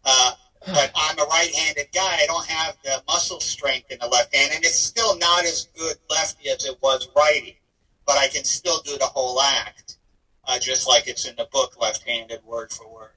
[0.06, 0.32] Uh,
[0.66, 2.20] but I'm a right-handed guy.
[2.22, 5.68] I don't have the muscle strength in the left hand, and it's still not as
[5.76, 7.60] good lefty as it was righty.
[8.06, 9.98] But I can still do the whole act,
[10.46, 13.12] uh, just like it's in the book, left-handed, word for word.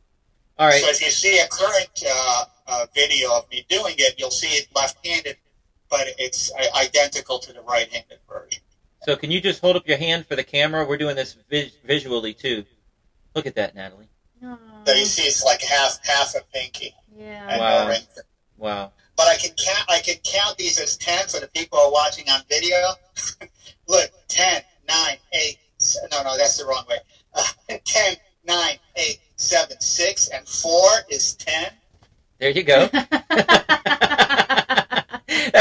[0.59, 0.83] All right.
[0.83, 4.49] So if you see a current uh, uh, video of me doing it, you'll see
[4.49, 5.37] it left-handed,
[5.89, 8.61] but it's uh, identical to the right-handed version.
[9.05, 10.85] So can you just hold up your hand for the camera?
[10.85, 12.65] We're doing this vis- visually too.
[13.35, 14.09] Look at that, Natalie.
[14.45, 17.59] Aw, So you see, it's like half half a pinky yeah.
[17.59, 17.89] Wow.
[17.89, 17.97] no.
[18.57, 18.93] Wow.
[19.17, 19.85] But I can count.
[19.89, 22.77] I can count these as ten for the people who are watching on video.
[23.89, 26.97] Look, 10, 9, 8, s- No, no, that's the wrong way.
[27.35, 27.43] Uh,
[27.85, 31.73] 10, 9, 8, 7, 6, and 4 is 10.
[32.39, 32.87] There you go.
[32.87, 33.07] that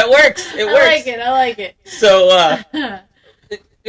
[0.10, 0.54] works.
[0.56, 0.80] It works.
[0.80, 1.20] I like it.
[1.20, 1.76] I like it.
[1.86, 2.62] So, uh,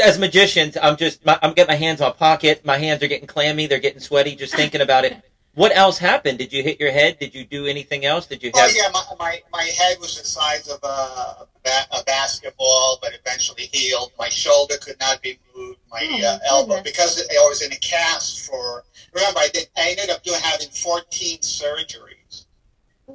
[0.03, 2.64] as magicians, I'm just my, I'm getting my hands on pocket.
[2.64, 3.66] My hands are getting clammy.
[3.66, 5.16] They're getting sweaty just thinking about it.
[5.55, 6.38] What else happened?
[6.38, 7.18] Did you hit your head?
[7.18, 8.26] Did you do anything else?
[8.26, 8.64] Did you Have...
[8.64, 8.76] Oh, have?
[8.76, 13.11] yeah, my, my, my head was the size of a, a, ba- a basketball, but
[13.18, 14.12] eventually healed.
[14.16, 15.81] My shoulder could not be moved.
[15.90, 19.88] My Oh, uh, elbow, because I was in a cast for, remember, I, did, I
[19.90, 22.46] ended up doing having 14 surgeries.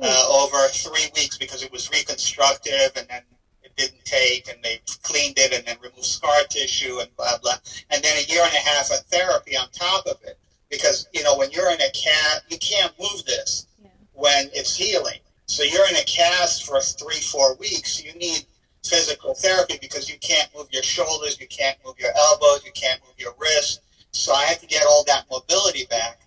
[0.01, 3.34] uh, over three weeks because it was reconstructive and then it
[3.77, 7.55] didn't take and they cleaned it and then removed scar tissue and blah blah.
[7.89, 10.37] And then a year and a half of therapy on top of it.
[10.69, 13.89] Because you know when you're in a cast you can't move this Yeah.
[14.13, 15.19] when it's healing.
[15.47, 18.01] So you're in a cast for three four weeks.
[18.01, 18.45] You need
[18.85, 23.01] physical therapy because you can't move your shoulders you can't move your elbows you can't
[23.05, 23.79] move your wrists.
[24.11, 26.19] So I had to get all that mobility back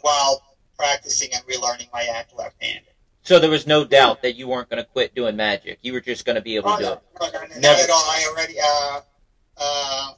[0.00, 0.42] while
[0.76, 2.89] practicing and relearning my act left-handed
[3.30, 5.78] So there was no doubt that you weren't going to quit doing magic.
[5.82, 7.02] You were just going to be able Oh, to do no, it.
[7.20, 7.82] no, no, no, not Never.
[7.82, 8.02] at all.
[8.04, 9.00] I already, uh,
[9.56, 10.12] uh,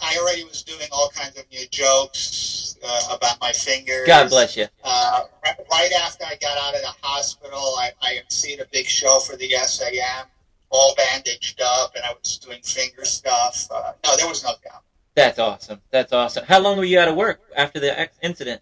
[0.00, 4.08] I already was doing all kinds of new jokes uh, about my fingers.
[4.08, 4.66] God bless you.
[4.82, 9.20] Uh, right- after I got out of the hospital, I, I emceed a big show
[9.20, 10.26] for the SAM,
[10.70, 13.68] all bandaged up, and I was doing finger stuff.
[13.70, 14.82] Uh, no, there was no doubt.
[15.14, 15.82] That's awesome.
[15.92, 16.44] That's awesome.
[16.46, 18.60] How long were you out of work after the incident?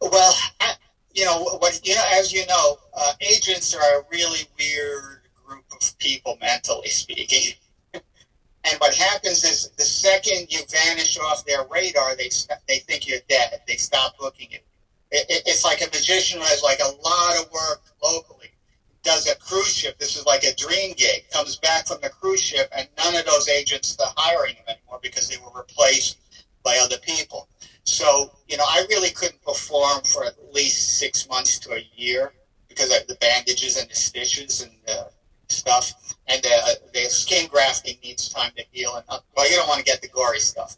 [0.00, 0.74] Well, I,
[1.14, 1.80] you know what?
[1.86, 6.88] You know, as you know, uh, agents are a really weird group of people, mentally
[6.88, 7.54] speaking.
[7.94, 12.30] and what happens is, the second you vanish off their radar, they
[12.68, 13.60] they think you're dead.
[13.66, 14.58] They stop booking you.
[15.10, 18.48] It, it, it's like a magician who has like a lot of work locally.
[19.02, 19.98] Does a cruise ship.
[19.98, 21.28] This is like a dream gig.
[21.30, 25.00] Comes back from the cruise ship, and none of those agents are hiring him anymore
[25.02, 26.18] because they were replaced
[26.62, 27.48] by other people.
[27.84, 32.32] So, you know, I really couldn't perform for at least six months to a year
[32.68, 35.10] because of the bandages and the stitches and the
[35.48, 35.92] stuff.
[36.26, 38.94] And uh, the skin grafting needs time to heal.
[38.96, 40.76] And uh, well, you don't want to get the gory stuff.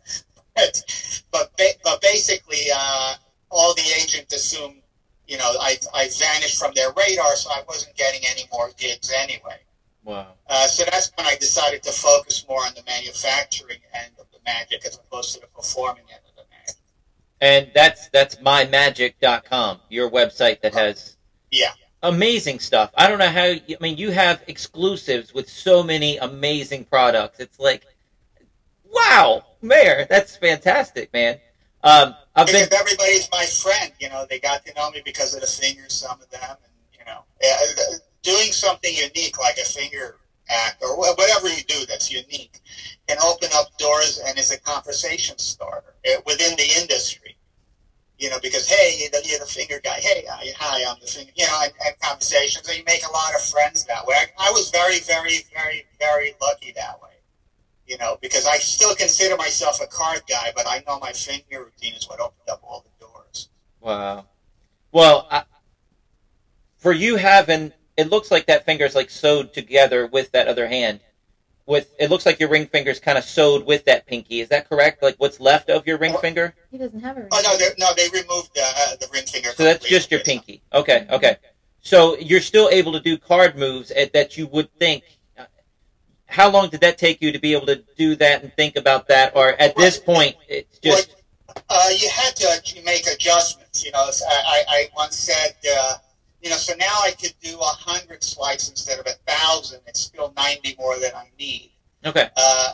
[0.54, 0.82] But
[1.30, 3.14] but, ba- but basically, uh,
[3.50, 4.82] all the agents assumed,
[5.26, 9.12] you know, I, I vanished from their radar, so I wasn't getting any more gigs
[9.14, 9.58] anyway.
[10.04, 10.32] Wow.
[10.48, 14.38] Uh, so that's when I decided to focus more on the manufacturing end of the
[14.44, 16.21] magic as opposed to the performing end the.
[17.42, 21.16] And that's that's mymagic.com, your website that has
[21.50, 21.72] Yeah.
[22.00, 22.92] amazing stuff.
[22.96, 23.46] I don't know how.
[23.46, 27.40] I mean, you have exclusives with so many amazing products.
[27.40, 27.84] It's like,
[28.84, 31.40] wow, Meir, that's fantastic, man.
[31.82, 35.34] Um, I've been Because everybody's my friend, you know, they got to know me because
[35.34, 39.64] of the fingers, some of them, and you know, uh, doing something unique like a
[39.64, 40.16] finger
[40.52, 42.60] act or whatever you do that's unique
[43.08, 47.36] can open up doors and is a conversation starter uh, within the industry.
[48.18, 49.98] You know, because hey, you're the, finger guy.
[49.98, 51.32] Hey, hi, I'm the finger.
[51.34, 54.14] You know, and, and conversations, and you make a lot of friends that way.
[54.14, 57.08] I, I was very, very, very, very lucky that way.
[57.84, 61.64] You know, because I still consider myself a card guy, but I know my finger
[61.64, 63.48] routine is what opened up all the doors.
[63.80, 64.26] Wow.
[64.92, 65.42] Well, I,
[66.76, 70.66] for you having, it looks like that finger is like sewed together with that other
[70.68, 71.00] hand.
[71.66, 74.40] With it looks like your ring finger's kind of sewed with that pinky.
[74.40, 75.02] Is that correct?
[75.02, 76.54] Like what's left of your ring finger?
[76.70, 77.28] He doesn't have a ring.
[77.32, 79.50] Oh no, they, no, they removed the, uh, the ring finger.
[79.50, 80.62] So that's just your completely.
[80.72, 81.06] pinky.
[81.06, 81.36] Okay, okay.
[81.80, 85.04] So you're still able to do card moves at, that you would think.
[85.38, 85.44] uh,
[86.26, 89.06] How long did that take you to be able to do that and think about
[89.08, 89.36] that?
[89.36, 91.14] Or at this point, it's just
[91.68, 93.84] Uh, you had to make adjustments.
[93.84, 95.94] You know, I, I, I once said, uh,
[96.42, 99.80] you know, so now I could do a hundred slides instead of a thousand.
[99.86, 101.70] It's still ninety more than I need.
[102.04, 102.28] okay.
[102.36, 102.72] Uh,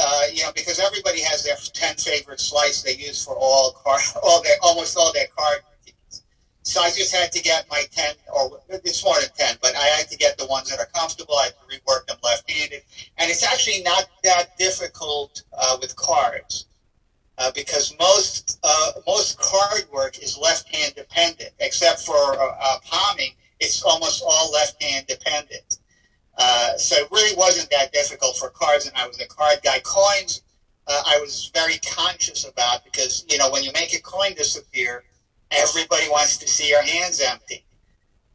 [0.00, 4.02] uh, you know, because everybody has their ten favorite slice they use for all card,
[4.22, 6.22] all their almost all their card routines.
[6.62, 9.84] So I just had to get my 10, or it's more than 10, but I
[9.84, 11.34] had to get the ones that are comfortable.
[11.34, 12.82] I had to rework them left-handed.
[13.16, 16.66] And it's actually not that difficult uh, with cards.
[17.38, 22.78] Uh, because most uh, most card work is left hand dependent, except for uh, uh,
[22.84, 25.78] palming, it's almost all left hand dependent.
[26.36, 29.80] Uh, so it really wasn't that difficult for cards, and I was a card guy.
[29.84, 30.42] Coins,
[30.88, 35.04] uh, I was very conscious about because you know when you make a coin disappear,
[35.52, 37.64] everybody wants to see your hands empty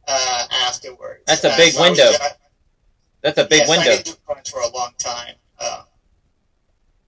[0.08, 1.24] uh, afterwards.
[1.26, 2.16] That's a big so I was, window.
[2.24, 2.28] uh,
[3.20, 3.90] That's a big yes, I window.
[3.90, 5.34] didn't do coins for a long time.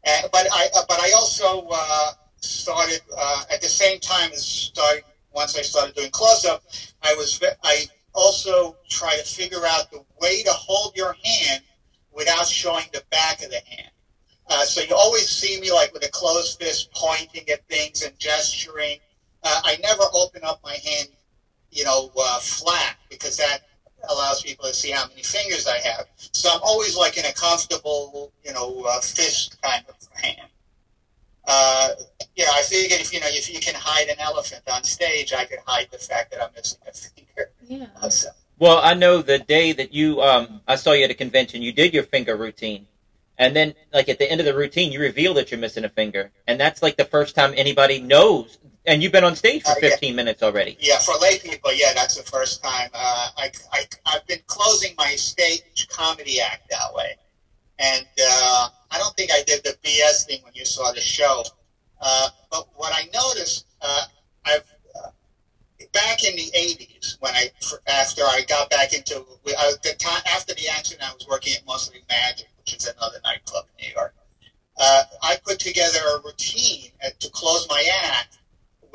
[0.06, 4.44] And, but I uh, but I also uh, started uh, at the same time as
[4.46, 5.04] starting.
[5.32, 6.62] Once I started doing close up,
[7.02, 11.62] I was I also try to figure out the way to hold your hand
[12.12, 13.90] without showing the back of the hand.
[14.48, 18.18] Uh, so you always see me like with a closed fist pointing at things and
[18.18, 18.98] gesturing.
[19.42, 21.08] Uh, I never open up my hand,
[21.70, 23.60] you know, uh, flat because that
[24.08, 26.06] allows people to see how many fingers I have.
[26.16, 30.48] So I'm always like in a comfortable, you know, uh, fist kind of hand.
[31.46, 31.90] Uh,
[32.34, 35.44] yeah, I figured if you know if you can hide an elephant on stage, I
[35.44, 37.50] could hide the fact that I'm missing a finger.
[37.66, 38.08] Yeah.
[38.08, 41.62] So, Well, I know the day that you, um, I saw you at a convention,
[41.62, 42.86] you did your finger routine.
[43.38, 45.90] And then, like, at the end of the routine, you reveal that you're missing a
[45.90, 46.30] finger.
[46.46, 48.56] And that's, like, the first time anybody knows.
[48.86, 49.90] And you've been on stage for Uh, yeah.
[49.90, 50.76] 15 minutes already.
[50.80, 52.88] yeah, for lay people, yeah, that's the first time.
[52.94, 57.16] Uh, I, I, I've been closing my stage comedy act that way.
[57.78, 61.42] And uh, I don't think I did the BS thing when you saw the show.
[62.00, 64.04] Uh, but what I noticed, uh,
[64.44, 65.08] I've uh,
[65.92, 67.50] back in the '80s when I
[67.86, 71.66] after I got back into uh, the time after the accident, I was working at
[71.66, 74.14] Mostly Magic, which is another nightclub in New York.
[74.78, 78.38] Uh, I put together a routine to close my act,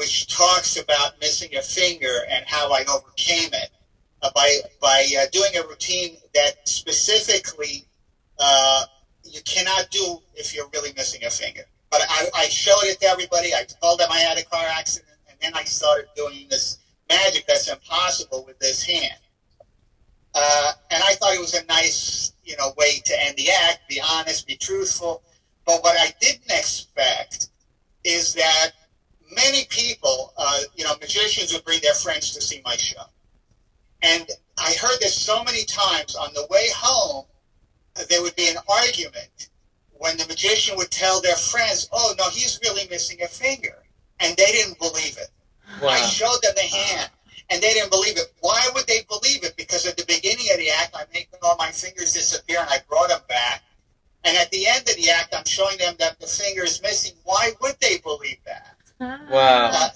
[0.01, 3.69] which talks about missing a finger and how I overcame it
[4.23, 7.85] uh, by by uh, doing a routine that specifically
[8.39, 8.85] uh,
[9.23, 11.61] you cannot do if you're really missing a finger.
[11.91, 13.53] But I, I showed it to everybody.
[13.53, 17.45] I told them I had a car accident, and then I started doing this magic
[17.45, 19.19] that's impossible with this hand.
[20.33, 23.85] Uh, and I thought it was a nice, you know, way to end the act.
[23.87, 25.21] Be honest, be truthful.
[25.63, 27.49] But what I didn't expect
[28.03, 28.71] is that
[29.31, 29.90] many people,
[31.37, 33.03] you know, magicians would bring their friends to see my show.
[34.01, 37.25] And I heard this so many times on the way home,
[38.09, 39.49] there would be an argument
[39.91, 43.83] when the magician would tell their friends, oh, no, he's really missing a finger.
[44.19, 45.29] And they didn't believe it.
[45.89, 47.09] I showed them the hand,
[47.49, 48.33] and they didn't believe it.
[48.41, 49.55] Why would they believe it?
[49.55, 52.79] Because at the beginning of the act, I'm making all my fingers disappear, and I
[52.89, 53.63] brought them back.
[54.23, 57.15] And at the end of the act, I'm showing them that the finger is missing.
[57.23, 58.75] Why would they believe that?
[58.99, 59.71] Wow.
[59.73, 59.89] Uh,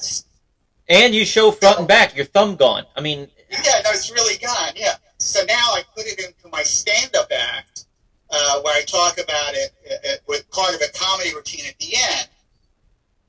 [0.88, 2.86] And you show front and back, your thumb gone.
[2.96, 4.74] I mean, yeah, no, it's really gone.
[4.76, 4.96] Yeah.
[5.18, 7.86] So now I put it into my stand-up act,
[8.30, 11.78] uh, where I talk about it uh, uh, with part of a comedy routine at
[11.80, 12.30] the end,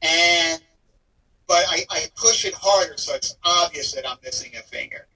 [0.03, 0.63] and
[1.47, 5.07] but I, I push it harder so it's obvious that I'm missing a finger.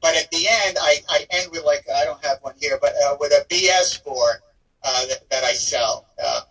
[0.00, 2.92] But at the end, I, I end with like I don't have one here, but
[3.04, 4.36] uh, with a BS board
[4.84, 6.06] uh, that, that I sell.
[6.22, 6.42] Uh,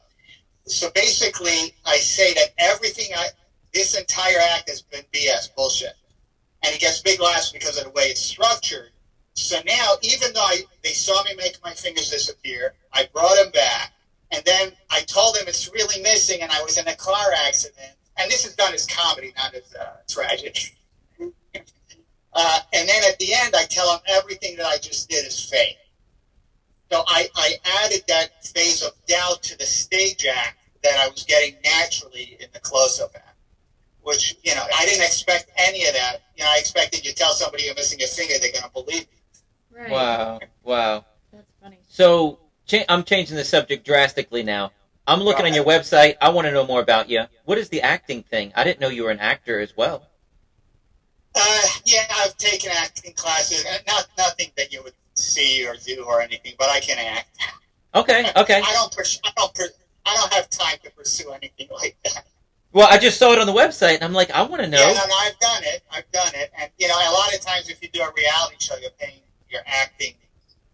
[0.67, 3.27] so basically, I say that everything I
[3.75, 5.93] this entire act has been BS bullshit,
[6.63, 8.91] and it gets big laughs because of the way it's structured.
[9.35, 13.51] So now, even though I, they saw me make my fingers disappear, I brought them
[13.51, 13.91] back,
[14.31, 17.91] and then I told them it's really missing, and I was in a car accident.
[18.17, 20.71] And this is done as comedy, not as uh, tragedy.
[22.33, 25.39] uh, and then at the end, I tell them everything that I just did is
[25.39, 25.79] fake.
[26.91, 31.23] So I, I added that phase of doubt to the stage act that I was
[31.23, 33.24] getting naturally in the close-up act,
[34.05, 36.21] which, you know, I didn't expect any of that.
[36.37, 39.01] You know, I expected you tell somebody you're missing a finger, they're going to believe
[39.01, 39.77] you.
[39.77, 39.91] Right.
[39.91, 41.05] wow, wow.
[41.33, 41.79] That's funny.
[41.89, 44.71] So cha- I'm changing the subject drastically now.
[45.07, 46.15] I'm looking on your website.
[46.21, 47.25] I want to know more about you.
[47.43, 48.53] What is the acting thing?
[48.55, 50.07] I didn't know you were an actor as well.
[51.35, 56.21] Uh, yeah, I've taken acting classes, not nothing that you would see or do or
[56.21, 57.27] anything, but I can act.
[57.93, 58.61] Okay, okay.
[58.65, 58.91] I don't.
[58.95, 59.53] Pers- I don't.
[59.53, 59.69] Per-
[60.05, 62.04] I don't have time to pursue anything like that.
[62.75, 64.77] Well, I just saw it on the website, and I'm like, I want to know.
[64.77, 65.81] Yeah, no, no, I've done it.
[65.89, 68.57] I've done it, and you know, a lot of times if you do a reality
[68.59, 70.13] show, you're paying, you're acting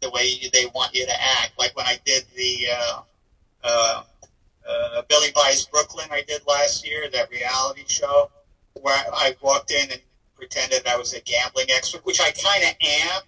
[0.02, 1.52] the way you, they want you to act.
[1.60, 3.02] Like when I did the uh,
[3.64, 4.04] uh,
[4.68, 8.32] uh, Billy Buys Brooklyn, I did last year, that reality show,
[8.82, 10.02] where I walked in and
[10.36, 13.22] pretended I was a gambling expert, which I kind of am.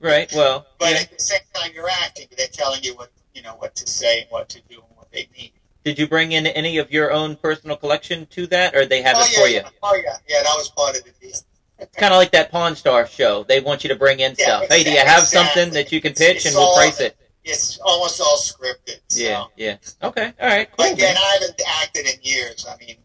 [0.00, 0.32] Right.
[0.34, 1.00] Well, But yeah.
[1.00, 2.28] at the same time, you're acting.
[2.34, 5.12] They're telling you what you know, what to say and what to do and what
[5.12, 5.52] they need.
[5.84, 9.16] Did you bring in any of your own personal collection to that, or they have
[9.18, 9.60] oh it yeah, for you?
[9.82, 10.42] oh yeah, yeah.
[10.42, 11.36] That was part of the deal.
[11.78, 13.44] It's kind of like that Pawn Star show.
[13.44, 14.64] They want you to bring in Yeah, stuff.
[14.68, 15.38] Hey, do you have exactly.
[15.38, 17.16] something that you can pitch, It's and we'll price it?
[17.44, 18.98] It's almost all scripted.
[19.08, 19.22] So.
[19.22, 19.76] Yeah, yeah.
[20.02, 20.92] Okay, all right, cool.
[20.92, 21.16] again.
[21.16, 22.66] I haven't acted in years.
[22.68, 22.96] I mean,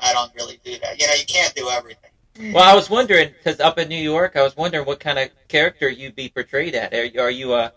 [0.00, 1.00] I don't really do that.
[1.00, 2.10] You know, you can't do everything.
[2.52, 5.28] Well, I was wondering because up in New York, I was wondering what kind of
[5.48, 6.94] character you'd be portrayed at.
[6.94, 7.72] Are are you a,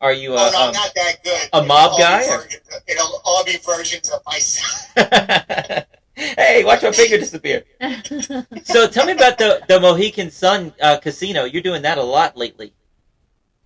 [0.00, 1.48] are you oh a, no, um, not that good.
[1.52, 4.90] a It'll mob all be guy, versions- It'll all be versions of myself.
[6.14, 7.64] hey, watch my finger disappear.
[8.64, 11.44] So tell me about the the Mohegan Sun uh, Casino.
[11.44, 12.72] You're doing that a lot lately.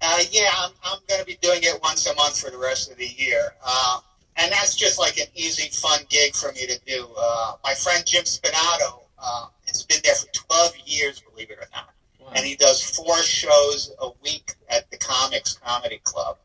[0.00, 2.90] Uh, yeah, I'm, I'm going to be doing it once a month for the rest
[2.90, 3.54] of the year.
[3.64, 4.00] Uh,
[4.36, 7.08] and that's just like an easy, fun gig for me to do.
[7.18, 11.66] Uh, my friend Jim Spinato uh, has been there for 12 years, believe it or
[11.74, 11.93] not.
[12.34, 16.38] And he does four shows a week at the Comix Comedy Club.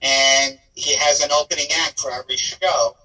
[0.00, 2.96] And he has an opening act for every show.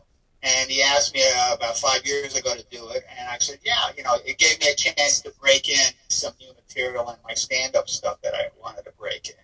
[0.44, 3.04] And he asked me uh, about five years ago to do it.
[3.18, 6.34] And I said, yeah, you know, it gave me a chance to break in some
[6.40, 9.36] new material and my stand-up stuff that I wanted to break in.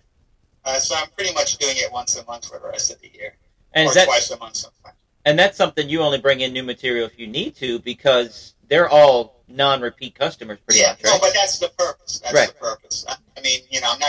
[0.65, 3.11] Uh, so I'm pretty much doing it once a month for the rest of the
[3.13, 3.35] year,
[3.73, 4.95] And or that twice a month sometimes.
[5.25, 8.87] and that's something you only bring in new material if you need to because they're
[8.87, 11.21] all non-repeat customers, pretty yeah, much, no, right?
[11.21, 12.19] but that's the purpose.
[12.19, 12.47] That's Right.
[12.47, 13.03] the purpose.
[13.09, 13.99] I, I mean, you know, I'm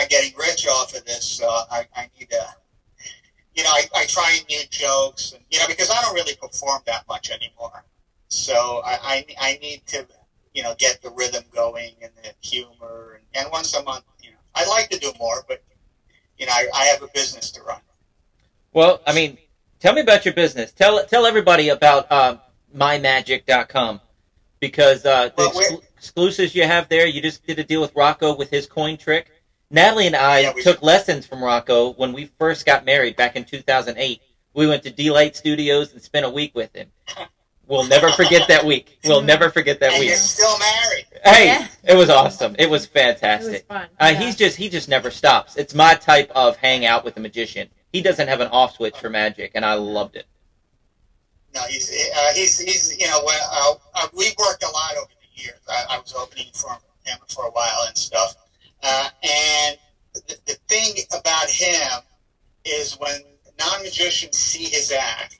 [0.55, 2.45] getting off of this, so I, I need to,
[3.55, 6.81] you know, I, I try new jokes, and, you know, because I don't really perform
[6.87, 7.83] that much anymore.
[8.29, 10.07] So I, I, I need to,
[10.53, 14.31] you know, get the rhythm going and the humor, and, and once a month, you
[14.31, 15.61] know, I'd like to do more, but
[16.37, 17.79] you know, I, I have a business to run.
[18.73, 19.37] Well, I mean,
[19.79, 20.71] tell me about your business.
[20.71, 22.41] Tell tell everybody about um,
[22.75, 24.01] mymagic.com
[24.59, 27.07] because uh, the Well, exclu- exclusives you have there.
[27.07, 29.31] You just did a deal with Rocco with his coin trick.
[29.75, 33.35] Natalie and I Yeah, we- took lessons from Rocco when we first got married back
[33.35, 34.21] in 2008.
[34.53, 36.91] We went to D-Light Studios and spent a week with him.
[37.67, 38.97] We'll never forget that week.
[39.03, 40.09] We'll never forget that and week.
[40.09, 41.05] you're still married.
[41.25, 41.67] Hey, Yeah.
[41.83, 42.55] it was awesome.
[42.57, 43.23] It was fantastic.
[43.25, 43.67] it was fantastic.
[43.67, 43.87] fun.
[43.99, 44.25] Uh, yeah.
[44.25, 45.57] He's just he just never stops.
[45.57, 47.67] It's my type of hangout with a magician.
[47.91, 50.25] He doesn't have an off switch for magic, and I loved it.
[51.53, 55.09] No, he's uh, he's he's you know when, uh, uh, we worked a lot over
[55.19, 55.59] the years.
[55.67, 56.69] I, I was opening for
[57.03, 58.35] him for a while and stuff.
[58.85, 59.77] Uh, and
[60.27, 62.01] the, the thing about him
[62.63, 63.21] is when
[63.59, 65.39] non magicians see his act,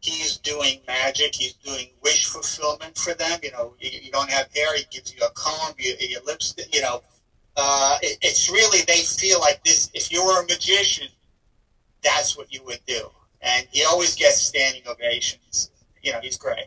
[0.00, 1.34] he's doing magic.
[1.34, 3.38] He's doing wish fulfillment for them.
[3.42, 6.74] You know, you, you don't have hair, he gives you a comb, you, your lipstick.
[6.74, 7.02] You know,
[7.56, 9.90] uh, it, it's really they feel like this.
[9.94, 11.08] If you were a magician,
[12.02, 13.10] that's what you would do
[13.42, 15.70] and he always gets standing ovations.
[16.02, 16.66] You know, he's great.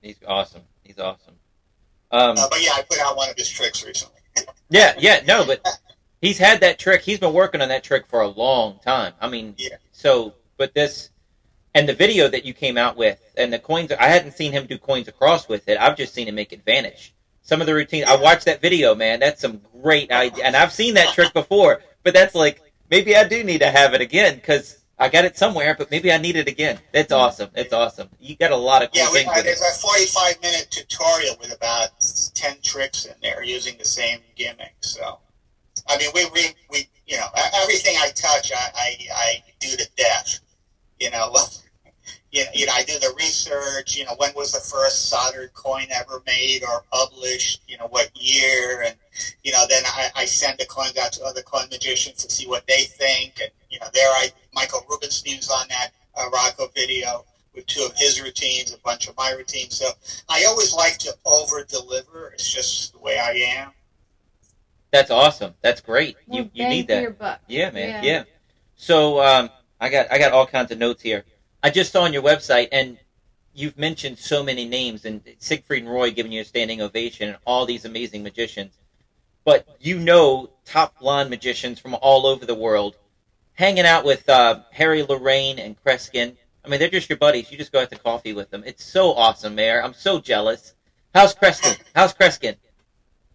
[0.00, 0.62] He's awesome.
[0.82, 1.34] He's awesome.
[2.10, 4.19] Um, Uh, but yeah, I put out one of his tricks recently.
[4.70, 5.66] Yeah, yeah, no, but
[6.20, 7.02] he's had that trick.
[7.02, 9.12] He's been working on that trick for a long time.
[9.20, 9.76] I mean, Yeah.
[9.92, 11.10] so, but this
[11.74, 13.92] and the video that you came out with and the coins.
[13.92, 15.78] I hadn't seen him do coins across with it.
[15.78, 17.12] I've just seen him make it vanish.
[17.42, 18.06] Some of the routines.
[18.08, 19.20] I watched that video, man.
[19.20, 21.82] That's some great idea, and I've seen that trick before.
[22.02, 22.60] But that's like
[22.90, 24.78] maybe I do need to have it again because.
[25.00, 26.78] I got it somewhere, but maybe I need it again.
[26.92, 27.22] It's mm-hmm.
[27.22, 27.50] awesome.
[27.54, 28.10] It's awesome.
[28.20, 29.44] You got a lot of cool Yeah, we, things it.
[29.44, 31.88] there's a 45 minute tutorial with about
[32.34, 34.74] 10 tricks in there using the same gimmick.
[34.80, 35.18] So,
[35.88, 37.26] I mean, we, we, we you know,
[37.62, 40.40] everything I touch, I, I, I do to death.
[41.00, 41.34] You know,
[42.32, 43.96] you know, you know, I do the research.
[43.96, 47.60] You know, when was the first soldered coin ever made or published?
[47.66, 48.82] You know, what year?
[48.86, 48.94] And
[49.42, 52.46] you know, then I, I send the coins out to other coin magicians to see
[52.46, 53.40] what they think.
[53.40, 57.24] And you know, there I Michael Rubenstein's on that uh, Rocco video
[57.54, 59.76] with two of his routines, a bunch of my routines.
[59.76, 59.90] So
[60.28, 62.30] I always like to over deliver.
[62.30, 63.72] It's just the way I am.
[64.92, 65.54] That's awesome.
[65.62, 66.16] That's great.
[66.26, 67.02] Well, You you need that.
[67.02, 67.40] Your buck.
[67.48, 68.04] Yeah, man.
[68.04, 68.10] Yeah.
[68.10, 68.24] Yeah.
[68.76, 69.50] So um,
[69.80, 71.24] I got I got all kinds of notes here.
[71.62, 72.98] I just saw on your website, and
[73.54, 77.38] you've mentioned so many names, and Siegfried and Roy giving you a standing ovation, and
[77.46, 78.78] all these amazing magicians.
[79.44, 82.96] But you know top blonde magicians from all over the world,
[83.54, 86.36] hanging out with uh, Harry Lorayne and Kreskin.
[86.64, 87.50] I mean, they're just your buddies.
[87.50, 88.62] You just go out to coffee with them.
[88.66, 89.82] It's so awesome, Meir.
[89.82, 90.74] I'm so jealous.
[91.14, 91.78] How's Kreskin?
[91.94, 92.56] How's Kreskin?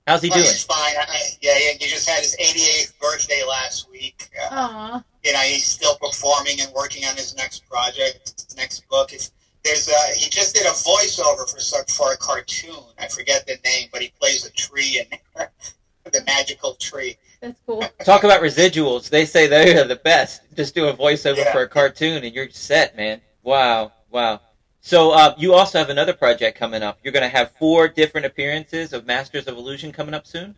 [0.07, 0.45] How's he Well, doing?
[0.51, 0.77] he's fine.
[0.77, 4.29] I, yeah, yeah, he just had his 88th birthday last week.
[4.39, 5.03] Uh, Aw.
[5.25, 9.11] You know, he's still performing and working on his next project, next book.
[9.11, 9.31] It's,
[9.63, 12.83] there's uh, he just did a voiceover for some- for a cartoon.
[12.99, 15.51] I forget the name, but he plays a tree in there,
[16.13, 17.17] the magical tree.
[17.41, 17.83] That's cool.
[18.03, 19.09] Talk about residuals.
[19.09, 20.41] They say they are the best.
[20.55, 21.51] Just do a voiceover Yeah.
[21.51, 23.21] for a cartoon and you're set, man.
[23.43, 24.41] Wow, wow.
[24.81, 26.99] So uh, you also have another project coming up.
[27.03, 30.55] You're going to have four different appearances of Masters of Illusion coming up soon.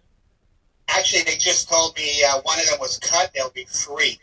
[0.89, 3.31] Actually, they just told me uh, one of them was cut.
[3.33, 4.19] They'll be three.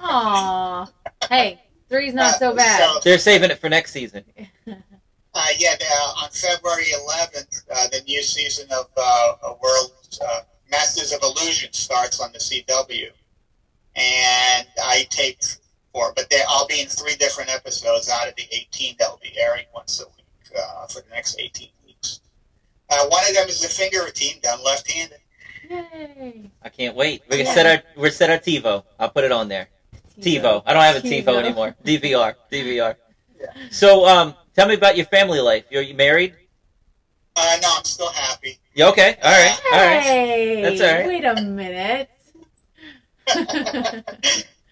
[0.00, 0.86] Aw.
[1.28, 2.78] Hey, three's not so bad.
[2.78, 4.24] So, They're saving it for next season.
[4.68, 9.92] Uh, yeah, the, uh, on February 11th, uh, the new season of uh, World
[10.26, 10.40] uh,
[10.70, 13.10] Masters of Illusion starts on the CW,
[13.96, 15.58] and I taped
[15.92, 19.20] four, but they, I'll be in three different episodes out of the 18 that will
[19.22, 22.20] be airing once a week uh, for the next 18 weeks.
[22.88, 25.18] Uh, one of them is the finger routine done left-handed.
[25.70, 26.50] Yay.
[26.62, 27.22] I can't wait.
[27.28, 27.54] We can Yeah.
[27.54, 28.84] set our we're set our TiVo.
[28.98, 29.68] I'll put it on there.
[30.20, 30.62] TiVo.
[30.64, 31.38] I don't have a TiVo TiVo.
[31.44, 31.76] anymore.
[31.84, 32.34] DVR.
[32.50, 32.96] DVR.
[33.38, 33.46] Yeah.
[33.70, 35.64] So, um, tell me about your family life.
[35.68, 36.34] You're you married?
[37.36, 38.58] Uh, no, I'm still happy.
[38.74, 39.16] You okay?
[39.22, 39.60] All right.
[39.72, 40.62] All right.
[40.62, 41.06] That's all right.
[41.06, 42.10] Wait a minute.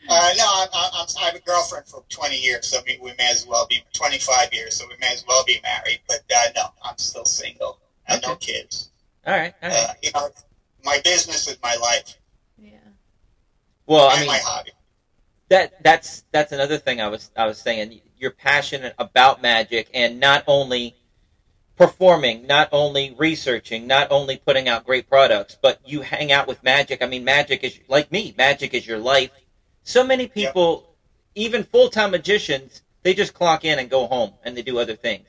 [0.06, 3.30] Uh, no, I'm, I'm, I'm, have a girlfriend for 20 years, so we, we may
[3.30, 6.00] as well be 25 years, so we may as well be married.
[6.06, 7.80] But uh, no, I'm still single.
[8.06, 8.90] I have no kids.
[9.26, 9.54] All right.
[9.62, 9.78] All right.
[9.78, 10.28] Uh, you know,
[10.84, 12.18] my business is my life
[12.58, 12.78] yeah.
[13.86, 14.70] Well, I mean, my hobby.
[15.48, 18.00] that that's that's another thing I was I was saying.
[18.16, 20.94] You're passionate about magic, and not only
[21.76, 26.62] performing, not only researching, not only putting out great products, but you hang out with
[26.62, 27.02] magic.
[27.02, 28.34] I mean, magic is like me.
[28.38, 29.30] Magic is your life.
[29.82, 30.94] So many people,
[31.34, 34.96] even full time magicians, they just clock in and go home, and they do other
[34.96, 35.28] things.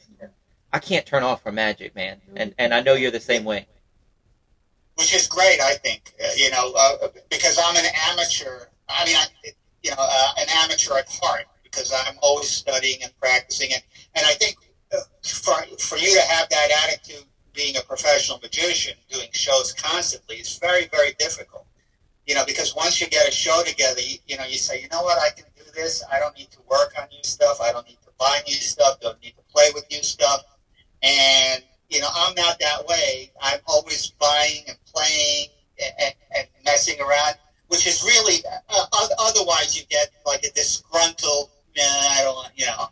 [0.71, 3.67] I can't turn off from magic, man, and and I know you're the same way.
[4.95, 6.13] Which is great, I think.
[6.23, 8.67] Uh, you know, uh, because I'm an amateur.
[8.89, 9.25] I mean, I,
[9.83, 13.83] you know, uh, an amateur at heart because I'm always studying and practicing, and
[14.15, 14.55] and I think
[14.93, 20.37] uh, for for you to have that attitude, being a professional magician, doing shows constantly,
[20.37, 21.65] is very very difficult.
[22.25, 24.87] You know, because once you get a show together, you, you know, you say, you
[24.91, 26.03] know what, I can do this.
[26.11, 27.61] I don't need to work on new stuff.
[27.61, 28.99] I don't need to buy new stuff.
[28.99, 30.41] Don't need to play with new stuff.
[31.03, 33.31] And you know, I'm not that way.
[33.41, 35.47] I'm always buying and playing
[35.99, 37.35] and, and messing around,
[37.67, 38.85] which is really, uh,
[39.19, 42.87] otherwise you get like a disgruntled, nah, I don't you know,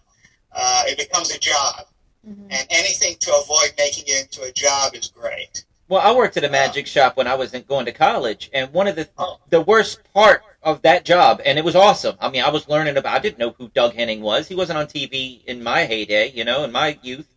[0.52, 1.86] uh, it becomes a job.
[2.28, 2.48] Mhm.
[2.52, 5.66] And anything to avoid making it into a job is great.
[5.90, 8.72] Well, I worked at a magic shop when I was in- going to college, and
[8.72, 9.40] one of the Oh.
[9.50, 12.18] the worst part of that job, and it was awesome.
[12.22, 13.14] I mean, I was learning about.
[13.14, 14.48] I didn't know who Doug Henning was.
[14.48, 17.28] He wasn't on TV in my heyday, you know, in my youth.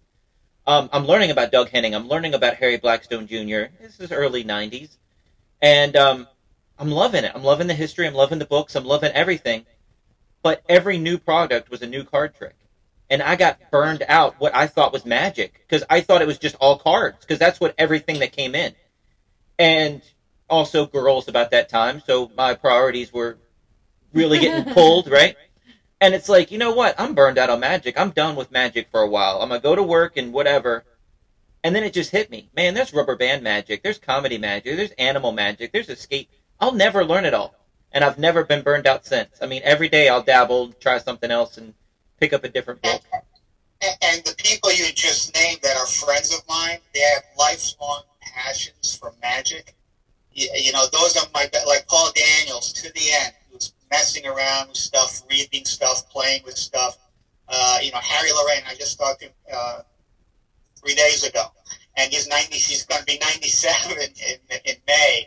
[0.66, 1.94] Um, I'm learning about Doug Henning.
[1.94, 3.70] I'm learning about Harry Blackstone Jr.
[3.80, 4.96] This is early '90s,
[5.62, 6.26] and um,
[6.76, 7.30] I'm loving it.
[7.34, 8.06] I'm loving the history.
[8.06, 8.74] I'm loving the books.
[8.74, 9.64] I'm loving everything.
[10.42, 12.56] But every new product was a new card trick,
[13.08, 14.40] and I got burned out.
[14.40, 17.60] What I thought was magic because I thought it was just all cards because that's
[17.60, 18.74] what everything that came in,
[19.60, 20.02] and
[20.50, 22.02] also girls about that time.
[22.04, 23.38] So my priorities were
[24.12, 25.36] really getting pulled, right?
[26.00, 26.94] And it's like, you know what?
[26.98, 27.98] I'm burned out on magic.
[27.98, 29.40] I'm done with magic for a while.
[29.40, 30.84] I'm gonna go to work and whatever.
[31.64, 32.74] And then it just hit me, man.
[32.74, 33.82] There's rubber band magic.
[33.82, 34.76] There's comedy magic.
[34.76, 35.72] There's animal magic.
[35.72, 36.30] There's escape.
[36.60, 37.54] I'll never learn it all,
[37.92, 39.38] and I've never been burned out since.
[39.42, 41.74] I mean, every day I'll dabble, try something else, and
[42.18, 43.02] pick up a different book.
[44.02, 48.96] And, the people you just named that are friends of mine, they have lifelong passions
[48.96, 49.74] for magic.
[50.32, 54.68] You, you know, those are my, like Paul Daniels to the end, who's messing around
[54.68, 56.98] with stuff, reading stuff, playing with stuff.
[57.48, 59.80] Uh, you know, Harry Lorayne, I just talked to him uh,
[60.80, 61.44] three days ago,
[61.96, 65.26] and he's 90, he's going to be 97 in, in, May.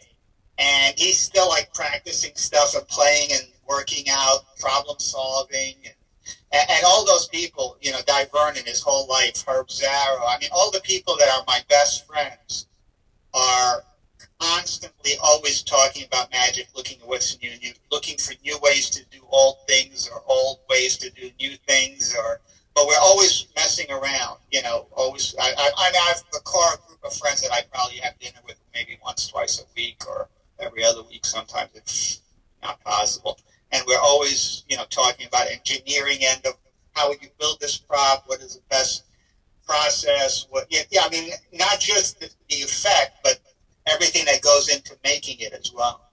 [0.57, 5.93] And he's still like practicing stuff and playing and working out, problem solving, and
[6.51, 10.37] and, and all those people, you know, Dai Vernon, his whole life, Herb Zarrow, I
[10.39, 12.67] mean, all the people that are my best friends
[13.33, 13.85] are
[14.39, 19.03] constantly always talking about magic, looking at what's new, new, looking for new ways to
[19.11, 22.39] do old things or old ways to do new things, or
[22.75, 24.87] but we're always messing around, you know.
[24.91, 28.39] Always, I, I, I have a core group of friends that I probably have dinner
[28.45, 30.29] with maybe once, twice a week, or
[30.59, 31.25] every other week.
[31.25, 32.21] Sometimes it's
[32.61, 33.37] not possible
[33.71, 36.53] and we're always, you know, talking about engineering end of
[36.93, 39.05] how would you build this prop, what is the best
[39.65, 43.38] process, what, yeah I mean, not just the, the effect, but
[43.89, 46.09] everything that goes into making it as well.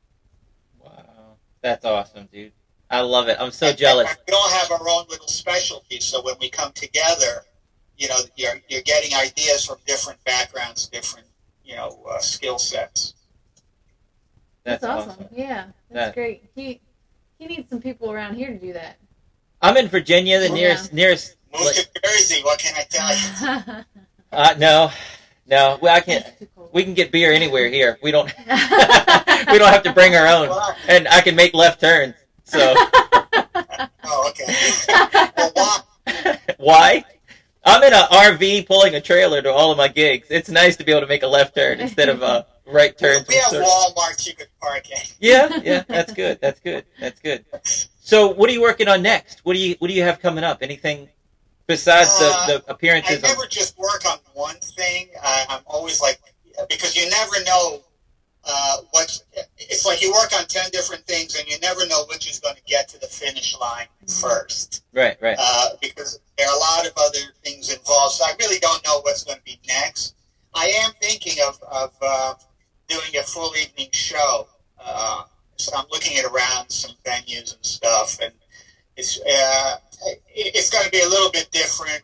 [0.82, 2.52] Wow, that's awesome, dude.
[2.90, 3.36] I love it.
[3.40, 4.08] I'm so And- jealous.
[4.08, 7.44] and we all have our own little specialties, so when we come together,
[7.98, 11.26] you know, you're, you're getting ideas from different backgrounds, different,
[11.64, 13.14] you know, uh, skill sets.
[14.64, 15.10] That's, awesome.
[15.10, 15.26] awesome.
[15.32, 16.44] Yeah, that's That- great.
[16.54, 16.80] He
[17.38, 18.96] he needs some people around here to do that.
[19.60, 20.54] I'm in Virginia, the Yeah.
[20.54, 21.36] nearest nearest.
[21.52, 23.84] Move to Jersey, what can I tell you?
[24.32, 24.90] Uh, no,
[25.48, 25.78] no.
[25.80, 26.26] Well, I can't.
[26.72, 27.98] We can get beer anywhere here.
[28.02, 28.26] We don't.
[28.46, 32.14] we don't have to bring our own, Well, and I can make left turns.
[32.44, 32.74] So
[34.04, 34.54] oh, okay.
[35.36, 36.38] well, why?
[36.58, 37.04] why?
[37.64, 40.28] I'm in an RV pulling a trailer to all of my gigs.
[40.30, 43.24] It's nice to be able to make a left turn instead of a right turn.
[43.28, 45.12] We have Walmart you could park at.
[45.18, 46.38] Yeah, yeah, that's good.
[46.40, 46.84] That's good.
[47.00, 47.44] That's good.
[48.00, 49.40] So, what are you working on next?
[49.44, 50.58] What do you What do you have coming up?
[50.62, 51.08] Anything
[51.66, 53.16] besides Uh, the, the I appearances?
[53.24, 55.08] on- never just work on one thing.
[55.22, 56.20] I, I'm always like,
[56.68, 57.82] because you never know
[58.44, 59.24] uh, what's.
[59.58, 62.54] It's like you work on ten different things, and you never know which is going
[62.54, 63.86] to get to the finish line
[64.20, 64.84] first.
[64.92, 65.36] right, right.
[65.38, 68.14] Uh, because there are a lot of other things involved.
[68.14, 70.14] So I really don't know what's going to be next.
[70.54, 72.34] I am thinking of, of uh,
[72.88, 74.48] doing a full evening show.
[74.82, 75.24] Uh,
[75.56, 78.32] so I'm looking at around some venues and stuff, and
[78.96, 79.76] it's uh,
[80.28, 82.02] it's going to be a little bit different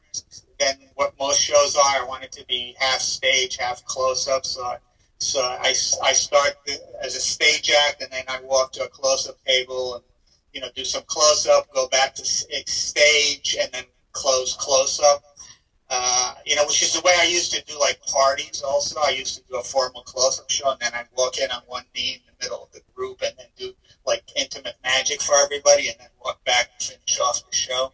[0.59, 2.03] than what most shows are.
[2.03, 4.45] I want it to be half stage, half close up.
[4.47, 4.76] So
[5.18, 5.68] so I,
[6.03, 6.57] I start
[7.01, 10.05] as a stage act, and then I walk to a close up table and
[10.53, 15.24] you know do some close up, go back to stage, and then close close up.
[15.95, 18.62] Uh, you know, which is the way I used to do like parties.
[18.62, 21.61] Also, I used to do a formal close-up show, and then I'd walk in on
[21.66, 23.74] one knee in the middle of the group, and then do
[24.07, 27.92] like intimate magic for everybody, and then walk back and finish off the show.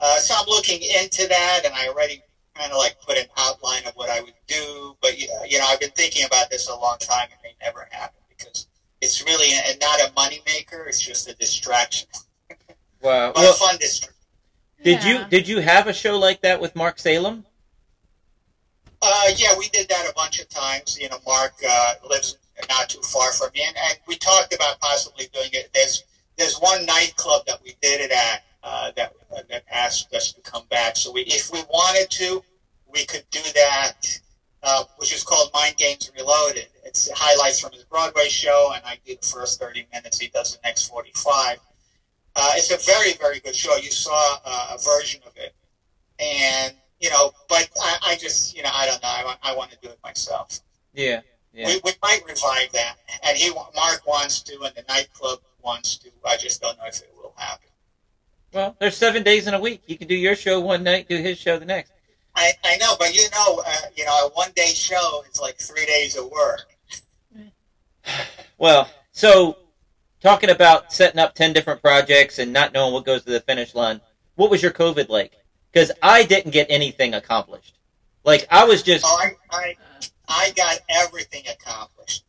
[0.00, 2.22] Uh, so I'm looking into that, and I already
[2.54, 4.96] kind of like put an outline of what I would do.
[5.00, 7.86] But you you know, I've been thinking about this a long time, and they never
[7.90, 8.66] happen because
[9.00, 10.86] it's really a, not a moneymaker.
[10.86, 12.08] It's just a distraction,
[13.00, 13.32] Wow.
[13.32, 14.14] but Well, a fun distraction.
[14.82, 15.22] did Yeah.
[15.22, 17.44] you did you have a show like that with Marc Salem?
[19.00, 20.98] Uh, yeah, we did that a bunch of times.
[21.00, 22.36] You know, Marc uh, lives
[22.68, 25.70] not too far from me, and, and we talked about possibly doing it.
[25.72, 26.04] There's
[26.36, 30.40] there's one nightclub that we did it at uh, that uh, that asked us to
[30.42, 30.96] come back.
[30.96, 32.44] So we, if we wanted to,
[32.86, 33.94] we could do that,
[34.62, 36.68] uh, which is called Mind Games Reloaded.
[36.84, 40.18] It's highlights from his Broadway show, and I do the first 30 minutes.
[40.18, 41.58] He does the next 45.
[42.34, 43.76] Uh, it's a very, very good show.
[43.76, 45.54] You saw uh, a version of it,
[46.18, 49.08] and you know, but I, I just, you know, I don't know.
[49.08, 50.60] I I want to do it myself.
[50.94, 51.20] Yeah.
[51.52, 51.66] Yeah.
[51.66, 56.10] We, we might revive that, and he, Marc wants to, and the nightclub wants to.
[56.26, 57.68] I just don't know if it will happen.
[58.52, 59.82] Well, there's seven days in a week.
[59.86, 61.92] You can do your show one night, do his show the next.
[62.34, 65.58] I, I know, but you know, uh, you know, a one day show is like
[65.58, 66.74] three days of work.
[68.58, 69.58] Well, so
[70.20, 73.74] talking about setting up 10 different projects and not knowing what goes to the finish
[73.74, 74.00] line,
[74.36, 75.32] what was your COVID like?
[75.72, 77.76] Because I didn't get anything accomplished.
[78.24, 79.76] Like, I was just, Oh, I, I,
[80.32, 82.24] I got everything accomplished.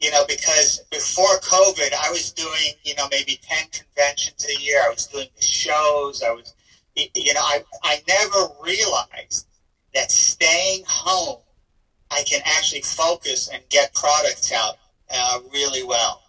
[0.00, 4.80] You know, because before COVID, I was doing, you know, maybe 10 conventions a year.
[4.80, 6.22] I was doing the shows.
[6.22, 6.54] I was,
[6.94, 9.46] you know, I, I never realized
[9.94, 11.40] that staying home,
[12.12, 14.76] I can actually focus and get products out
[15.10, 16.22] uh, really well.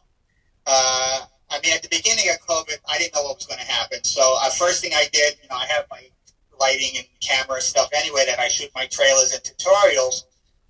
[0.66, 3.66] Uh, I mean, at the beginning of COVID, I didn't know what was going to
[3.66, 4.04] happen.
[4.04, 6.02] So, uh, first thing I did, you know, I have my
[6.60, 10.24] lighting and camera stuff anyway that I shoot my trailers and tutorials.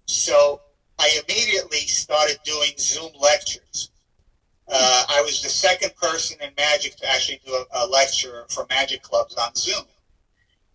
[0.09, 0.61] So
[0.97, 3.89] I immediately started doing Zoom lectures.
[4.67, 8.65] Uh, I was the second person in Magic to actually do a, a lecture for
[8.69, 9.85] Magic clubs on Zoom.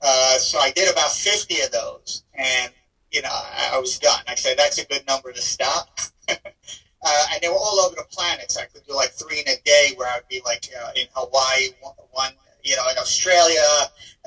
[0.01, 2.73] Uh, so I did about 50 of those, and
[3.11, 4.23] you know I, I was done.
[4.29, 5.99] I said that's a good number to stop.
[6.29, 8.57] uh, and they were all over the planets.
[8.57, 11.71] I could do like three in a day, where I'd be like uh, in Hawaii,
[11.81, 12.33] one, one,
[12.63, 13.63] you know, in Australia,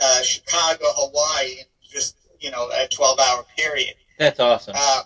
[0.02, 3.96] uh, Chicago, Hawaii, just you know a 12-hour period.
[4.18, 4.76] That's awesome.
[4.78, 5.02] Uh,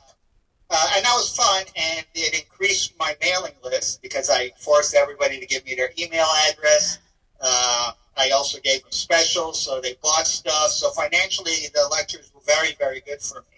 [0.70, 5.40] uh, and that was fun, and it increased my mailing list because I forced everybody
[5.40, 7.00] to give me their email address.
[7.42, 10.72] Uh, I also gave them specials, so they bought stuff.
[10.72, 13.58] So financially, the lectures were very, very good for me.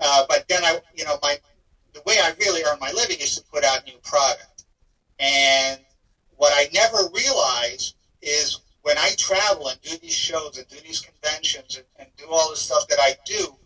[0.00, 1.38] Uh, but then I, you know, my
[1.92, 4.64] the way I really earn my living is to put out new product.
[5.18, 5.80] And
[6.36, 11.00] what I never realized is when I travel and do these shows and do these
[11.00, 13.56] conventions and, and do all the stuff that I do,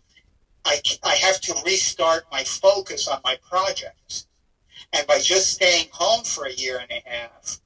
[0.65, 4.25] I, I have to restart my focus on my projects.
[4.93, 7.59] And by just staying home for a year and a half,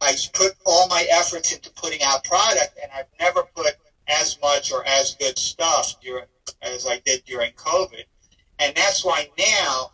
[0.00, 3.74] I put all my efforts into putting out product, and I've never put
[4.08, 6.24] as much or as good stuff during
[6.62, 8.04] as I did during COVID.
[8.58, 9.92] And that's why now,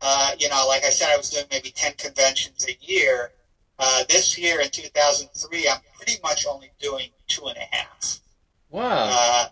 [0.00, 3.32] uh, you know, like I said, I was doing maybe 10 conventions a year.
[3.78, 8.20] Uh, this year in 2003, I'm pretty much only doing two and a half.
[8.70, 9.08] wow.
[9.10, 9.48] Uh,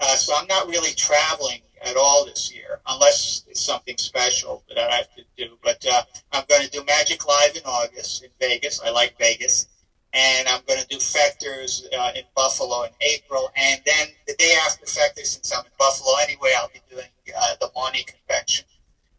[0.00, 4.78] uh, so I'm not really traveling at all this year, unless it's something special that
[4.78, 5.56] I have to do.
[5.62, 6.02] But uh,
[6.32, 8.80] I'm going to do Magic Live in August in Vegas.
[8.80, 9.66] I like Vegas.
[10.14, 13.50] And I'm going to do Fechters uh, in Buffalo in April.
[13.56, 17.04] And then the day after Fechters, since I'm in Buffalo anyway, I'll be doing
[17.36, 18.64] uh, the MAWNY Convention.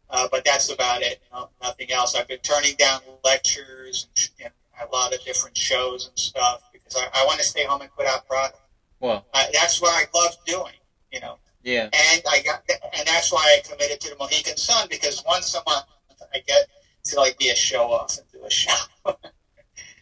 [0.10, 1.22] Uh, but that's about it.
[1.32, 2.16] No, nothing else.
[2.16, 6.96] I've been turning down lectures and, and a lot of different shows and stuff because
[6.96, 8.58] I, I want to stay home and put out product.
[9.00, 10.74] well, Uh, that's what I love doing,
[11.12, 11.38] you know.
[11.64, 11.90] Yeah.
[11.92, 15.62] And I got, and that's why I committed to the Mohegan Sun because once a
[15.68, 15.86] month
[16.34, 16.68] I get
[17.06, 18.74] to like be a show off and do a show.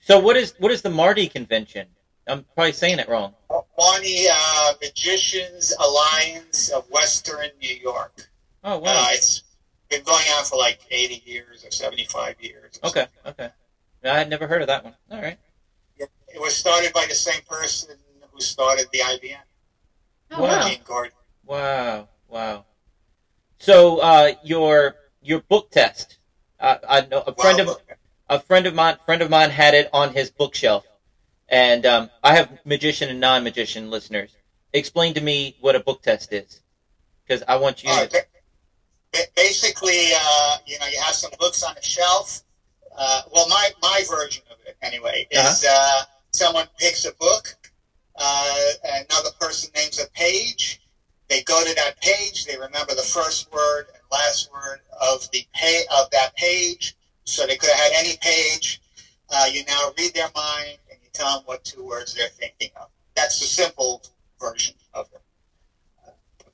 [0.01, 1.87] So what is what is the Marty convention?
[2.27, 3.33] I'm probably saying it wrong.
[3.49, 8.29] uh, MAWNY uh, Magicians Alliance of Western New York.
[8.63, 9.07] Oh Uh, wow.
[9.11, 9.43] it's
[9.89, 12.79] been going on for like 80 years or 75 years.
[12.83, 13.07] or Okay.
[13.25, 13.49] Okay.
[14.03, 14.95] I had never heard of that one.
[15.11, 15.37] All right.
[15.97, 17.95] It was started by the same person
[18.31, 19.37] who started the IBM,
[20.31, 20.69] Oh, wow.
[20.85, 21.11] Gordon.
[21.47, 22.09] Wow.
[22.27, 22.65] Wow.
[23.59, 26.17] So uh, your your book test.
[26.59, 27.81] Uh, I know a friend of
[28.29, 30.85] a friend of mine friend of mine had it on his bookshelf,
[31.47, 34.35] and um, I have magician and non magician listeners.
[34.73, 36.61] Explain to me what a book test is,
[37.25, 37.89] because I want you.
[37.89, 38.25] uh, to, ba-
[39.13, 42.43] ba- basically, uh, you know, you have some books on the shelf.
[42.97, 47.55] Uh, well, my, my version of it, anyway, is uh, someone picks a book,
[48.15, 50.81] uh, another person names a page.
[51.29, 52.45] They go to that page.
[52.45, 56.95] They remember the first word and last word of the pay of that page.
[57.25, 58.81] So they could have had any page.
[59.29, 62.69] Uh, you now read their mind and you tell them what two words they're thinking
[62.79, 62.87] of.
[63.15, 64.01] That's the simple
[64.39, 65.21] version of it.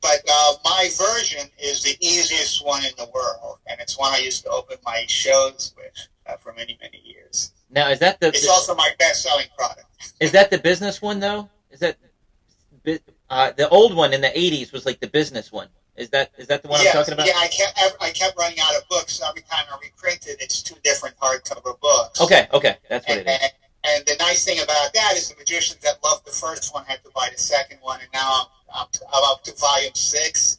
[0.01, 4.17] But uh, my version is the easiest one in the world, and it's one I
[4.17, 7.51] used to open my shows with uh, for many, many years.
[7.69, 9.86] now is that the It's also my best-selling product.
[10.19, 11.49] is that the business one though?
[11.71, 11.95] Is that
[13.34, 15.69] uh, the old one in the '80s was like the business one?
[15.95, 17.27] Is that is that the one yes, I'm talking about?
[17.27, 19.21] yeah, I kept I kept running out of books.
[19.27, 22.19] Every time I reprinted, it's two different hardcover books.
[22.21, 22.47] Okay.
[22.53, 22.77] Okay.
[22.89, 23.39] That's what And, it is.
[23.43, 23.51] and,
[23.86, 27.03] and the nice thing about that is the magicians that loved the first one had
[27.03, 30.57] to buy the second one, and now I'm, up to, I'm up to volume six.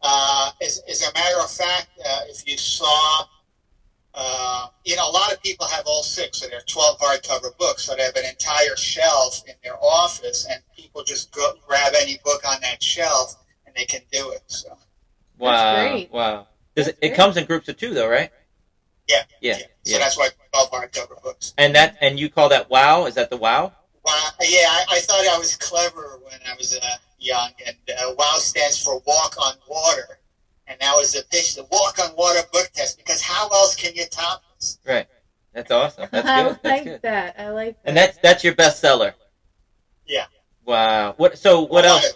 [0.00, 3.24] Uh, as, as a matter of fact, uh, if you saw,
[4.14, 7.84] uh, you know, a lot of people have all six, so they're 12 hardcover books,
[7.84, 12.18] so they have an entire shelf in their office, and people just go grab any
[12.24, 14.42] book on that shelf, and they can do it.
[14.46, 14.76] So,
[15.38, 15.88] Wow.
[15.92, 16.12] great.
[16.12, 16.46] Wow.
[16.74, 17.16] Does That's it, it great.
[17.16, 18.30] comes in groups of two though, right?
[19.08, 19.58] Yeah, Yeah.
[19.58, 19.98] So Yeah.
[19.98, 21.52] that's why 12 hardcover books.
[21.58, 23.04] And that and you call that wow?
[23.06, 23.72] Is that the wow?
[24.04, 28.12] Wow, yeah, I, I thought I was clever when I was uh, young, and uh,
[28.18, 30.18] WOW stands for Walk on Water,
[30.66, 32.96] and that was the pitch, the Walk on Water book test.
[32.98, 34.78] Because how else can you top this?
[34.84, 35.06] Right.
[35.52, 36.08] That's awesome.
[36.10, 36.58] That's I good.
[36.62, 37.02] That's like good.
[37.02, 37.34] that.
[37.38, 37.88] I like that.
[37.88, 39.12] And that's that's your bestseller.
[40.06, 40.26] Yeah.
[40.64, 41.14] Wow.
[41.16, 41.38] What?
[41.38, 42.12] So what A else?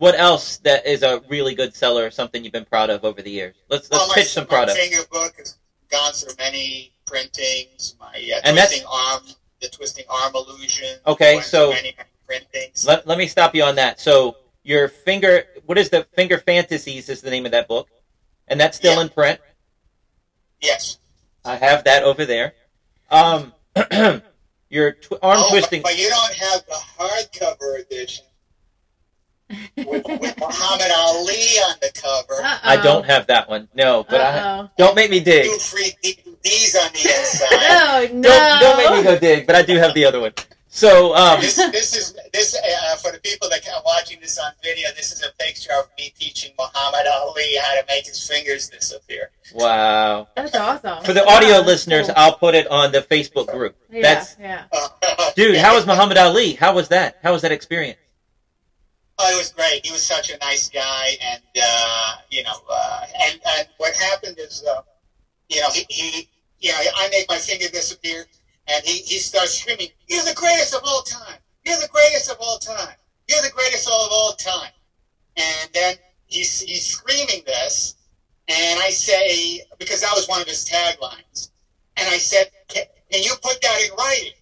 [0.00, 0.20] Of that, yeah.
[0.20, 3.22] What else that is a really good seller or something you've been proud of over
[3.22, 3.54] the years?
[3.68, 4.78] Let's let's Well, my, pitch some my products.
[4.78, 5.58] finger book has
[5.90, 7.94] gone through many printings.
[8.00, 9.22] My uh, And twisting arm,
[9.60, 10.98] the twisting arm illusion.
[11.06, 12.86] Okay, so- many, many printings.
[12.86, 14.00] Let let me stop you on that.
[14.00, 17.08] So your finger, what is the Finger Fantasies?
[17.08, 17.88] Is the name of that book,
[18.48, 19.02] and that's still Yeah.
[19.02, 19.40] in print.
[20.60, 20.98] yes.
[21.46, 22.54] I have that over there.
[23.10, 23.52] Um,
[24.70, 25.82] your tw- arm oh, twisting.
[25.82, 28.24] But, but you don't have the hardcover edition
[29.76, 31.34] with, with Muhammad Ali
[31.68, 32.42] on the cover.
[32.42, 32.58] Uh-oh.
[32.62, 33.68] I don't have that one.
[33.74, 34.70] No, but I Uh-oh.
[34.78, 35.44] don't make me dig.
[35.50, 37.48] Two free DVDs on the inside.
[37.84, 38.28] Oh no!
[38.28, 39.46] Don't don't make me go dig.
[39.46, 40.32] But I do have the other one.
[40.68, 44.50] So um, this, this is this uh, for the people that are watching this on
[44.62, 44.88] video.
[44.96, 49.30] This is a picture of me teaching Muhammad Ali how to make his fingers disappear.
[49.54, 50.26] wow.
[50.34, 51.04] That's awesome.
[51.04, 52.14] For the audio Wow, listeners, cool.
[52.16, 53.76] I'll put it on the Facebook group.
[53.88, 54.64] yeah, That's yeah.
[55.36, 55.56] dude.
[55.56, 56.54] How was Muhammad Ali?
[56.54, 57.18] How was that?
[57.22, 57.98] How was that experience?
[59.18, 59.84] Oh, it was great.
[59.84, 64.36] He was such a nice guy, and uh, you know, uh, and and what happened
[64.38, 64.80] is, uh,
[65.48, 66.28] you know, he, he,
[66.60, 68.26] you know, I make my finger disappear,
[68.66, 71.38] and he he starts screaming, "You're the greatest of all time!
[71.64, 72.96] You're the greatest of all time!
[73.28, 74.70] You're the greatest of all time!"
[75.36, 75.94] And then
[76.26, 77.94] he's he's screaming this,
[78.48, 81.48] and I say because that was one of his taglines,
[81.96, 84.32] and I said, "Can, can you put that in writing?"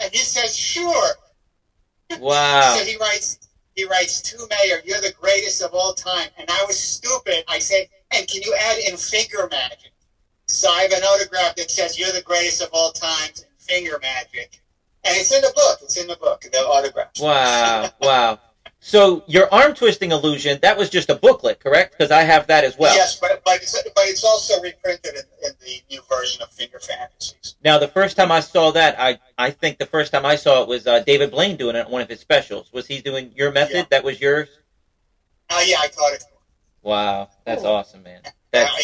[0.00, 1.14] And he says, "Sure."
[2.18, 2.76] Wow.
[2.76, 3.38] So he writes,
[3.74, 7.42] he writes to Meir, "You're the greatest of all time." And I was stupid.
[7.48, 9.92] I said, "And can you add in finger magic?"
[10.46, 13.98] So I have an autograph that says, "You're the greatest of all times" in finger
[13.98, 14.60] magic,
[15.04, 15.78] and it's in the book.
[15.80, 16.42] It's in the book.
[16.52, 17.12] The autograph.
[17.18, 17.88] Wow.
[17.98, 18.38] Wow.
[18.86, 21.92] So your arm twisting illusion, that was just a booklet, correct?
[21.96, 22.94] Because I have that as well.
[22.94, 26.78] yes, but but it's, but it's also reprinted in, in the new version of Finger
[26.78, 27.56] Fantasies.
[27.64, 30.60] Now, the first time I saw that, I, I think the first time I saw
[30.60, 32.70] it was uh, David Blaine doing it on one of his specials.
[32.74, 33.74] Was he doing your method?
[33.74, 33.84] Yeah.
[33.88, 34.50] That was yours?
[35.48, 36.24] Oh yeah, I taught it.
[36.82, 37.30] Wow.
[37.46, 37.70] That's Cool.
[37.70, 38.20] awesome, man.
[38.26, 38.30] Uh,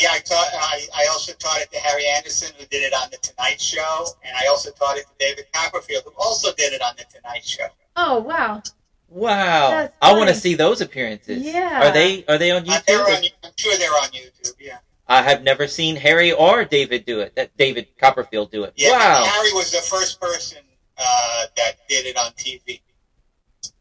[0.01, 0.49] yeah, I taught.
[0.55, 4.07] I, I also taught it to Harry Anderson, who did it on the Tonight Show,
[4.25, 7.45] and I also taught it to David Copperfield, who also did it on the Tonight
[7.45, 7.67] Show.
[7.97, 8.63] Oh wow!
[9.11, 9.71] Wow.
[9.71, 11.43] That's I want to see those appearances.
[11.43, 11.89] Yeah.
[11.89, 13.17] Are they are they on Uh, they're YouTube?
[13.19, 14.55] on, I'm sure they're on YouTube.
[14.59, 14.79] Yeah.
[15.07, 17.35] I have never seen Harry or David do it.
[17.35, 18.73] That David Copperfield do it.
[18.77, 18.91] Yeah.
[18.93, 19.25] Wow.
[19.25, 20.59] Harry was the first person
[20.97, 22.81] uh, that did it on TV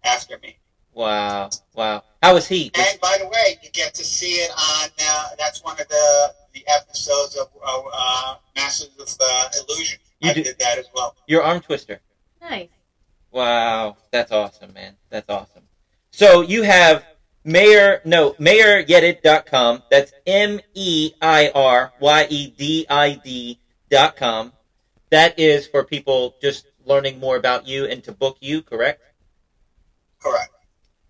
[0.04, 0.58] after me.
[0.94, 1.50] Wow.
[1.76, 2.04] Wow.
[2.22, 2.72] How was he?
[2.76, 4.90] And by the way, you get to see it on.
[5.02, 10.00] Uh, that's one of the the episodes of uh, uh, Masters of uh, Illusion.
[10.20, 11.16] You I do- did that as well.
[11.28, 12.02] your arm twister.
[12.42, 12.70] Nice.
[13.32, 14.96] Wow, that's awesome, man.
[15.10, 15.64] That's awesome.
[16.12, 17.06] So you have
[17.44, 19.84] Meir, no, MeirYedid.com.
[19.90, 23.60] That's M E I R Y E D I D
[23.90, 24.54] dot com.
[25.10, 29.02] That is for people just learning more about you and to book you, correct?
[30.20, 30.52] Correct.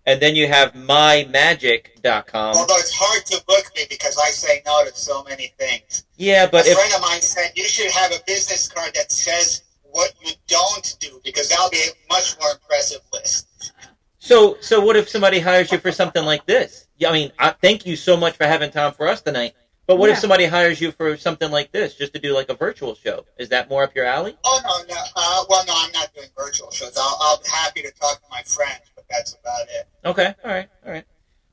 [0.06, 2.56] And then you have MyMagic.com.
[2.56, 6.04] Although it's hard to book me because I say no to so many things.
[6.16, 9.12] Yeah, but a if friend of mine said you should have a business card that
[9.12, 9.62] says
[9.92, 13.72] what you don't do because that'll be a much more impressive list.
[14.18, 16.86] so, so what if somebody hires you for something like this?
[16.98, 19.54] Yeah, I mean, I, thank you so much for having time for us tonight.
[19.90, 22.54] But what if somebody hires you for something like this, just to do like a
[22.54, 23.24] virtual show?
[23.38, 24.36] Is that more up your alley?
[24.44, 25.00] Oh no, no.
[25.16, 26.96] Uh, well, no, I'm not doing virtual shows.
[26.96, 29.88] I'll, I'll be happy to talk to my friends, but that's about it.
[30.04, 31.04] Okay, all right, all right.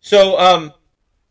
[0.02, 0.72] So, um,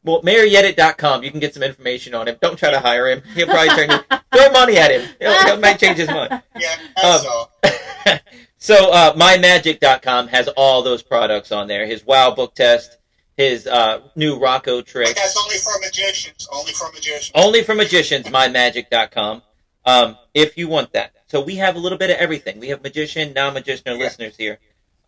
[0.06, 2.36] well, MeirYedid.com, you can get some information on him.
[2.40, 3.22] Don't try to hire him.
[3.34, 5.08] He'll probably turn you, throw money at him.
[5.20, 6.42] He'll, he might change his mind.
[6.58, 7.52] Yeah, that's Um, all.
[8.58, 11.84] so, uh, MyMagic.com has all those products on there.
[11.86, 12.96] His Wow Book Test,
[13.36, 14.86] his uh, new Rocco But
[15.16, 16.48] that's only for magicians.
[16.52, 17.32] Only for magicians.
[17.34, 19.42] Only for magicians, mymagic.com.
[19.84, 21.12] Um, if you want that.
[21.28, 22.60] So we have a little bit of everything.
[22.60, 23.92] We have magician, non-magician Yeah.
[24.04, 24.58] listeners here.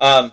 [0.01, 0.33] Um,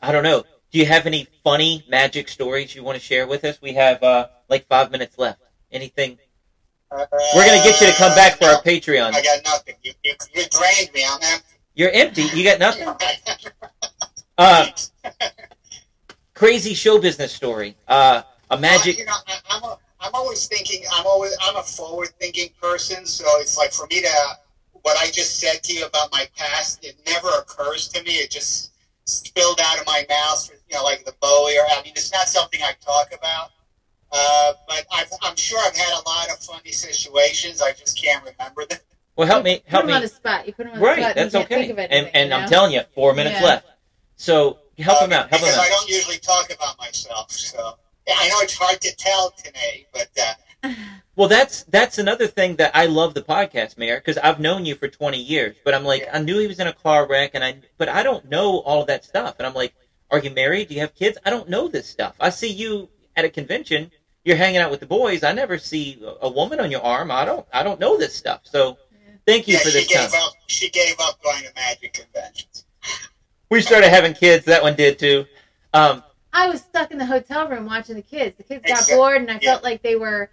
[0.00, 0.44] I don't know.
[0.70, 3.60] Do you have any funny magic stories you want to share with us?
[3.62, 5.40] We have uh, like five minutes left.
[5.72, 6.18] Anything?
[6.90, 7.04] Uh,
[7.34, 9.12] We're gonna get you to come back for no, our Patreon.
[9.14, 9.74] I got nothing.
[9.82, 11.04] You, you, you drained me.
[11.08, 11.54] I'm empty.
[11.74, 12.22] You're empty.
[12.34, 12.88] You got nothing.
[14.40, 14.68] Uh,
[16.32, 17.74] crazy show business story.
[17.88, 18.98] Uh, a Well, magic.
[18.98, 20.84] you know, I, I'm, a, I'm always thinking.
[20.92, 21.36] I'm always.
[21.42, 23.04] I'm a forward-thinking person.
[23.04, 24.08] So it's like for me to
[24.82, 26.84] what I just said to you about my past.
[26.84, 28.12] It never occurs to me.
[28.12, 28.70] It just
[29.08, 30.50] spilled out of my mouth.
[30.68, 31.56] You know, like the Bowie.
[31.58, 33.50] Or I mean, it's not something I talk about.
[34.10, 37.60] Uh, but I've, I'm sure I've had a lot of funny situations.
[37.60, 38.78] I just can't remember them.
[39.16, 39.58] Well, help me.
[39.58, 39.94] Put Help him me.
[39.94, 40.46] on the spot.
[40.46, 41.14] You put him on the Right, spot.
[41.16, 41.60] that's and you can't okay.
[41.66, 43.46] Think of And anything, and you I'm telling you, four minutes Yeah.
[43.46, 43.66] left.
[44.16, 45.28] So help him Uh, out.
[45.30, 45.64] Help him because out.
[45.64, 47.30] I don't usually talk about myself.
[47.32, 50.34] So yeah, I know it's hard to tell today, but uh,
[51.16, 54.74] Well, that's that's another thing that I love the podcast, Meir, because I've known you
[54.76, 55.56] for 20 years.
[55.64, 56.16] But I'm like, Yeah.
[56.16, 58.80] I knew he was in a car wreck, and I, but I don't know all
[58.82, 59.34] of that stuff.
[59.38, 59.74] And I'm like,
[60.10, 60.68] are you married?
[60.68, 61.18] Do you have kids?
[61.24, 62.14] I don't know this stuff.
[62.20, 63.90] I see you at a convention.
[64.24, 65.24] You're hanging out with the boys.
[65.24, 67.10] I never see a- a woman on your arm.
[67.10, 67.46] I don't.
[67.52, 68.42] I don't know this stuff.
[68.44, 68.78] So,
[69.26, 70.22] thank you yeah, for she this gave time.
[70.22, 70.32] up.
[70.46, 72.64] She gave up going to magic conventions.
[73.50, 74.44] We started having kids.
[74.44, 75.24] That one did too.
[75.72, 76.02] Um,
[76.32, 78.36] I was stuck in the hotel room watching the kids.
[78.36, 79.52] The kids got Exact- bored, and I yeah.
[79.52, 80.30] felt like they were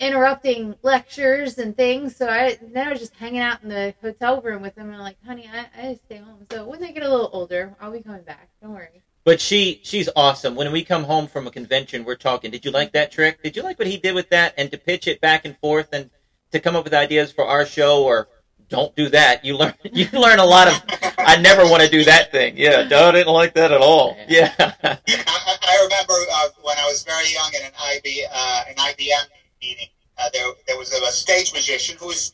[0.00, 2.16] interrupting lectures and things.
[2.16, 4.86] So I then I was just hanging out in the hotel room with them.
[4.86, 6.46] And I'm like, honey, I, I stay home.
[6.50, 8.48] So when they get a little older, I'll be coming back.
[8.62, 9.02] Don't worry.
[9.24, 10.56] But she she's awesome.
[10.56, 12.50] When we come home from a convention, we're talking.
[12.50, 13.42] Did you like that trick?
[13.42, 14.54] Did you like what he did with that?
[14.56, 16.10] And to pitch it back and forth and
[16.52, 18.28] to come up with ideas for our show or
[18.70, 19.44] don't do that.
[19.44, 20.82] You learn you learn a lot of
[21.18, 22.56] I never want to do that thing.
[22.56, 24.16] Yeah, I didn't like that at all.
[24.26, 24.54] Yeah.
[24.58, 28.74] I, I I remember uh, when I was very young in an IB uh, an
[28.76, 29.86] IBM meeting.
[30.18, 32.32] Uh, there there was a, stage magician who was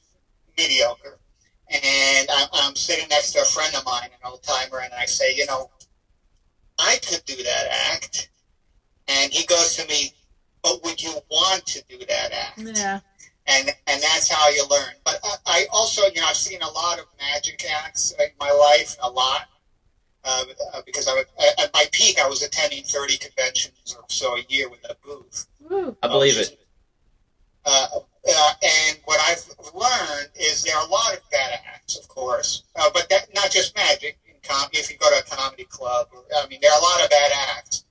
[0.59, 1.19] mediocre,
[1.69, 5.05] and I'm, I'm sitting next to a friend of mine, an old timer, and I
[5.05, 5.71] say, you know,
[6.79, 8.29] I could do that act,
[9.09, 10.15] and he goes to me,
[10.63, 12.59] but would you want to do that act?
[12.59, 12.99] Yeah.
[13.47, 14.93] and and that's how you learn.
[15.05, 18.51] But I, I also, you know, I've seen a lot of magic acts in my
[18.51, 19.47] life, a lot,
[20.25, 24.05] uh, uh, because I was, at- at my peak, I was attending thirty conventions or
[24.09, 25.47] so a year with a booth.
[25.61, 25.97] Woo.
[26.03, 26.59] I believe it.
[27.67, 27.89] Uh,
[28.29, 29.45] uh, and what I've
[29.75, 33.51] learned is there are a lot of bad acts, of course, uh, but that, not
[33.51, 34.17] just magic.
[34.45, 37.03] Com- if you go to a comedy club, or, I mean, there are a lot
[37.03, 37.83] of bad acts.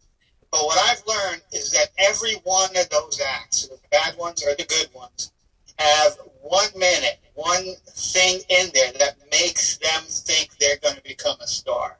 [0.52, 4.56] But what I've learned is that every one of those acts, the bad ones or
[4.56, 5.32] the good ones,
[5.78, 11.36] have one minute, one thing in there that makes them think they're going to become
[11.42, 11.98] a star.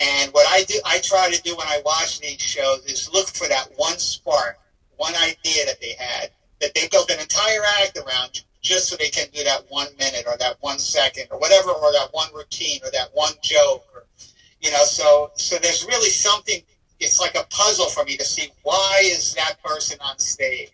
[0.00, 3.28] And what I do, I try to do when I watch these shows is look
[3.28, 4.58] for that one spark,
[4.96, 6.30] one idea that they had
[6.60, 10.24] that they built an entire act around just so they can do that one minute
[10.26, 14.04] or that one second or whatever, or that one routine or that one joke, or
[14.60, 14.84] you know.
[14.84, 16.60] So, so there's really something.
[16.98, 20.70] It's like a puzzle for me to see why is that person on stage?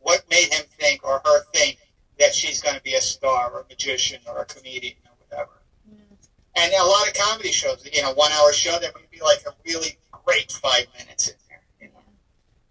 [0.00, 1.78] What made him think or her think
[2.18, 5.50] that she's going to be a star or a magician or a comedian or whatever?
[5.90, 6.16] Mm.
[6.56, 9.42] And a lot of comedy shows, you know, one hour show, there might be like
[9.46, 11.62] a really great five minutes in there.
[11.80, 12.00] You know?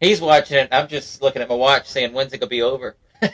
[0.01, 0.67] He's watching it.
[0.73, 2.97] I'm just looking at my watch saying, when's it going to be over?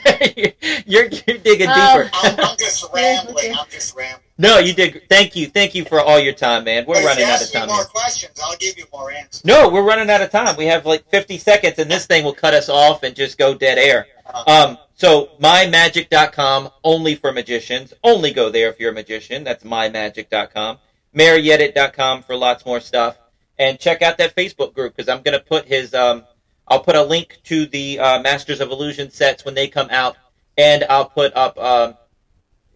[0.86, 2.02] you're, you're digging Oh.
[2.04, 2.10] deeper.
[2.12, 3.36] I'm, I'm just rambling.
[3.36, 3.52] okay.
[3.58, 4.22] I'm just rambling.
[4.40, 5.02] No, you did.
[5.08, 5.46] Thank you.
[5.48, 6.84] Thank you for all your time, man.
[6.86, 7.86] We're But running out of ask me time more here.
[7.86, 9.44] questions, I'll give you more answers.
[9.44, 10.54] No, we're running out of time.
[10.56, 13.54] We have like 50 seconds, and this thing will cut us off and just go
[13.54, 14.06] dead air.
[14.46, 17.94] Um, so mymagic.com, only for magicians.
[18.04, 19.42] Only go there if you're a magician.
[19.42, 20.78] That's mymagic.com.
[21.16, 23.16] MeirYedid.com for lots more stuff.
[23.58, 25.94] And check out that Facebook group because I'm going to put his.
[25.94, 26.24] Um,
[26.70, 30.16] I'll put a link to the uh, Masters of Illusion sets when they come out,
[30.56, 31.94] and I'll put up um,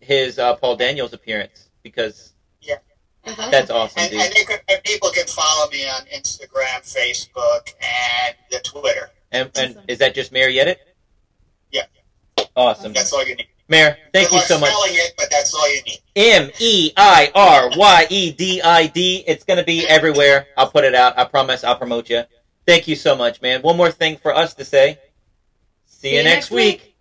[0.00, 2.32] his uh, Paul Daniels appearance because
[3.50, 4.20] that's awesome, And, dude.
[4.20, 9.10] and, they could, and people can follow me on Instagram, Facebook, and the Twitter.
[9.30, 9.84] And, and Awesome.
[9.86, 10.76] is that just Meir Yedid?
[11.70, 11.82] Yeah.
[12.56, 12.92] Awesome.
[12.92, 13.46] That's all you need.
[13.68, 14.70] Meir, thank Good you so much.
[14.70, 15.98] spelling it, but that's all you need.
[16.16, 19.22] M E I R Y E D I D.
[19.26, 20.48] It's going to be everywhere.
[20.56, 21.16] I'll put it out.
[21.16, 22.22] I promise I'll promote you.
[22.66, 23.62] Thank you so much, man.
[23.62, 24.98] One more thing for us to say.
[25.86, 26.96] See, you next week.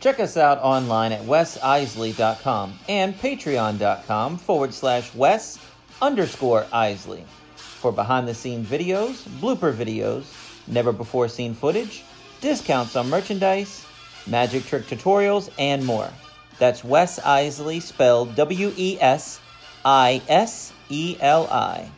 [0.00, 5.58] Check us out online at wesiseli.com and patreon.com forward slash wes
[6.00, 7.22] underscore iseli
[7.56, 10.24] for behind the scenes videos, blooper videos,
[10.66, 12.02] never before seen footage,
[12.40, 13.86] discounts on merchandise,
[14.26, 16.08] magic trick tutorials, and more.
[16.58, 19.40] That's Wes Iseli spelled W E S
[19.84, 21.90] I S E L I.